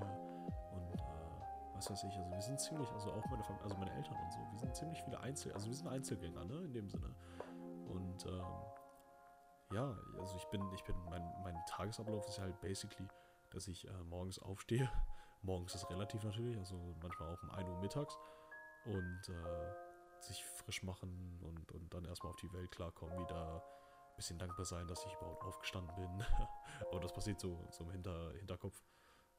[0.72, 1.02] und
[1.74, 4.38] was weiß ich, also wir sind ziemlich, also auch meine also meine Eltern und so,
[4.52, 7.14] wir sind ziemlich viele Einzel, also wir sind Einzelgänger, ne, in dem Sinne.
[7.88, 8.46] Und ähm,
[9.72, 13.08] ja, also ich bin, ich bin, mein, mein Tagesablauf ist halt basically,
[13.50, 14.88] dass ich äh, morgens aufstehe.
[15.44, 18.16] Morgens ist relativ natürlich, also manchmal auch um 1 Uhr mittags.
[18.84, 24.16] Und äh, sich frisch machen und, und dann erstmal auf die Welt klarkommen, wieder ein
[24.16, 26.24] bisschen dankbar sein, dass ich überhaupt aufgestanden bin.
[26.90, 28.82] Aber das passiert so, so im Hinter, Hinterkopf.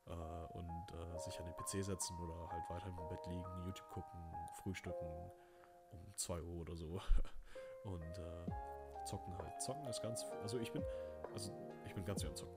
[0.05, 3.89] Äh, und äh, sich an den PC setzen oder halt weiter im Bett liegen, YouTube
[3.89, 4.19] gucken,
[4.61, 5.31] frühstücken
[5.91, 6.99] um 2 Uhr oder so.
[7.85, 9.61] Und äh, zocken halt.
[9.61, 10.25] Zocken ist ganz.
[10.41, 10.83] Also ich bin.
[11.33, 11.51] Also
[11.85, 12.55] ich bin ganz wie am Zocken.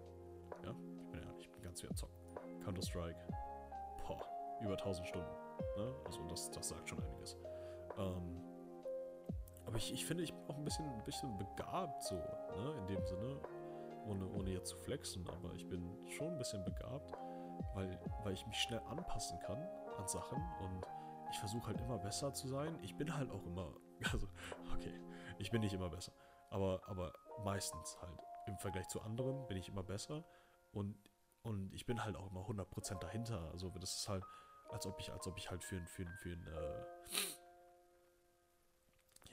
[0.64, 2.16] Ja, ich bin ehrlich, ich bin ganz wie am Zocken.
[2.64, 3.18] Counter-Strike.
[4.06, 4.24] Boah,
[4.60, 5.45] über 1000 Stunden.
[5.76, 5.94] Ne?
[6.04, 7.36] Also das, das sagt schon einiges.
[7.98, 8.42] Ähm,
[9.66, 12.74] aber ich, ich finde, ich bin auch ein bisschen, ein bisschen begabt so, ne?
[12.78, 13.40] In dem Sinne.
[14.06, 17.12] Ohne, ohne jetzt zu flexen, aber ich bin schon ein bisschen begabt,
[17.74, 19.58] weil, weil ich mich schnell anpassen kann
[19.98, 20.86] an Sachen und
[21.32, 22.78] ich versuche halt immer besser zu sein.
[22.82, 23.74] Ich bin halt auch immer,
[24.12, 24.28] also,
[24.72, 24.94] okay,
[25.38, 26.12] ich bin nicht immer besser.
[26.50, 27.12] Aber, aber
[27.44, 30.24] meistens halt im Vergleich zu anderen bin ich immer besser
[30.72, 30.96] und,
[31.42, 33.50] und ich bin halt auch immer 100% dahinter.
[33.50, 34.24] Also das ist halt,
[34.70, 36.84] als ob ich, als ob ich halt für für für ein, äh,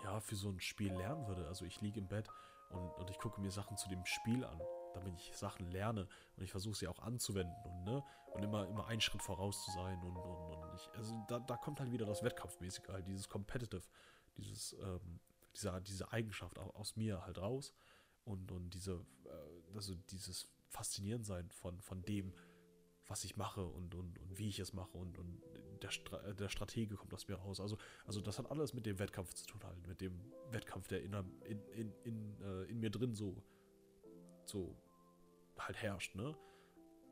[0.03, 1.47] ja, für so ein Spiel lernen würde.
[1.47, 2.27] Also ich liege im Bett
[2.69, 4.61] und, und ich gucke mir Sachen zu dem Spiel an,
[4.93, 8.03] damit ich Sachen lerne und ich versuche sie auch anzuwenden und, ne,
[8.34, 11.57] und immer, immer einen Schritt voraus zu sein und, und, und ich, also da, da
[11.57, 13.84] kommt halt wieder das Wettkampfmäßige, halt dieses Competitive,
[14.38, 15.19] dieses, ähm,
[15.55, 17.73] diese, diese Eigenschaft aus mir halt raus
[18.25, 22.34] und, und diese, äh, also dieses Faszinierensein von, von dem,
[23.08, 25.41] was ich mache und, und, und wie ich es mache und, und
[25.82, 27.60] der, Stra der Stratege kommt aus mir raus.
[27.60, 30.20] Also, also das hat alles mit dem Wettkampf zu tun halt, mit dem
[30.51, 31.14] Wettkampf, der in,
[31.45, 33.43] in, in, in, äh, in mir drin so,
[34.45, 34.76] so
[35.58, 36.36] halt herrscht, ne?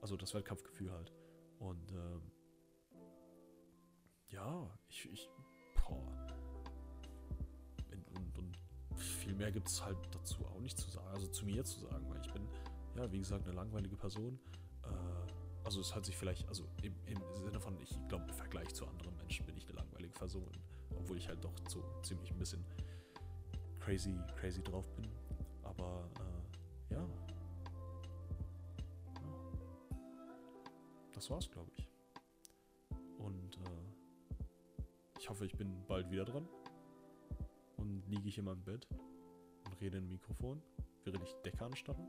[0.02, 1.12] Also das Wettkampfgefühl halt.
[1.60, 2.32] Und ähm,
[4.30, 5.30] ja, ich, ich,
[5.76, 6.02] boah.
[7.92, 8.58] Und, und, und
[8.98, 12.10] viel mehr gibt es halt dazu auch nicht zu sagen, also zu mir zu sagen,
[12.10, 12.48] weil ich bin,
[12.96, 14.40] ja, wie gesagt, eine langweilige Person.
[14.84, 15.21] Äh,
[15.64, 18.88] also es hat sich vielleicht, also im, im Sinne von, ich glaube, im Vergleich zu
[18.88, 20.50] anderen Menschen bin ich eine langweilige Person,
[20.96, 22.64] obwohl ich halt doch so ziemlich ein bisschen
[23.80, 25.08] crazy, crazy drauf bin.
[25.64, 27.02] Aber äh, ja.
[27.02, 27.08] ja.
[31.14, 31.88] Das war's, glaube ich.
[33.18, 36.48] Und äh, ich hoffe, ich bin bald wieder dran.
[37.78, 38.88] Und liege ich in meinem Bett
[39.66, 40.62] und rede in Mikrofon,
[41.04, 42.08] während ich Decke anstatte.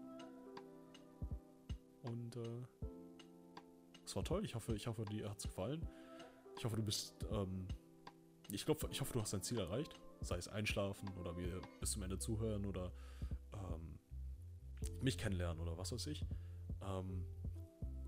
[2.03, 2.82] Und äh,
[4.13, 4.45] es war toll.
[4.45, 5.89] Ich hoffe, ich hoffe, dir hat's gefallen.
[6.59, 7.15] Ich hoffe, du bist.
[7.31, 7.67] Ähm,
[8.51, 9.99] ich glaube, ich hoffe, du hast dein Ziel erreicht.
[10.21, 12.93] Sei es einschlafen oder mir bis zum Ende zuhören oder
[13.55, 13.99] ähm,
[15.01, 16.27] mich kennenlernen oder was weiß ich.
[16.83, 17.25] Ähm,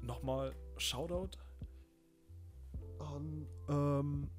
[0.02, 1.38] Nochmal Shoutout
[2.98, 4.30] An ähm,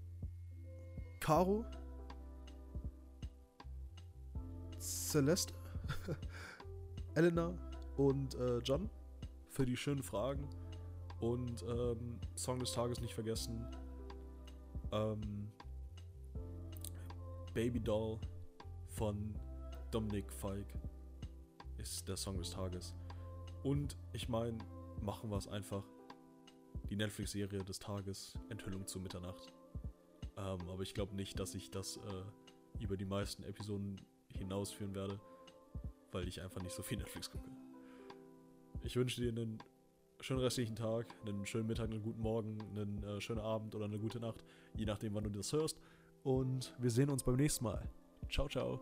[1.20, 1.66] Caro,
[4.78, 5.55] Celeste,
[7.16, 7.55] Elena
[7.97, 8.88] und äh, John
[9.49, 10.47] für die schönen Fragen.
[11.26, 13.65] Und ähm, Song des Tages nicht vergessen.
[14.91, 15.51] Ähm,
[17.51, 18.19] Baby Doll
[18.89, 19.34] von
[19.89, 20.67] Dominik Falk
[21.80, 22.93] ist der Song des Tages.
[23.63, 24.59] Und ich meine,
[25.01, 25.84] machen wir es einfach.
[26.91, 29.51] Die Netflix-Serie des Tages, Enthüllung zu Mitternacht.
[30.38, 33.99] Ähm, aber ich glaube nicht, dass ich das äh, über die meisten Episoden
[34.32, 35.19] hinausführen werde,
[36.11, 37.49] weil ich einfach nicht so viel Netflix gucke.
[38.84, 39.57] Ich wünsche dir einen
[40.20, 43.99] schönen restlichen Tag, einen schönen Mittag, einen guten Morgen, einen äh, schönen Abend oder eine
[43.99, 44.43] gute Nacht,
[44.76, 45.80] je nachdem, wann du das hörst.
[46.24, 47.88] Und wir sehen uns beim nächsten Mal.
[48.30, 48.80] Ciao, ciao.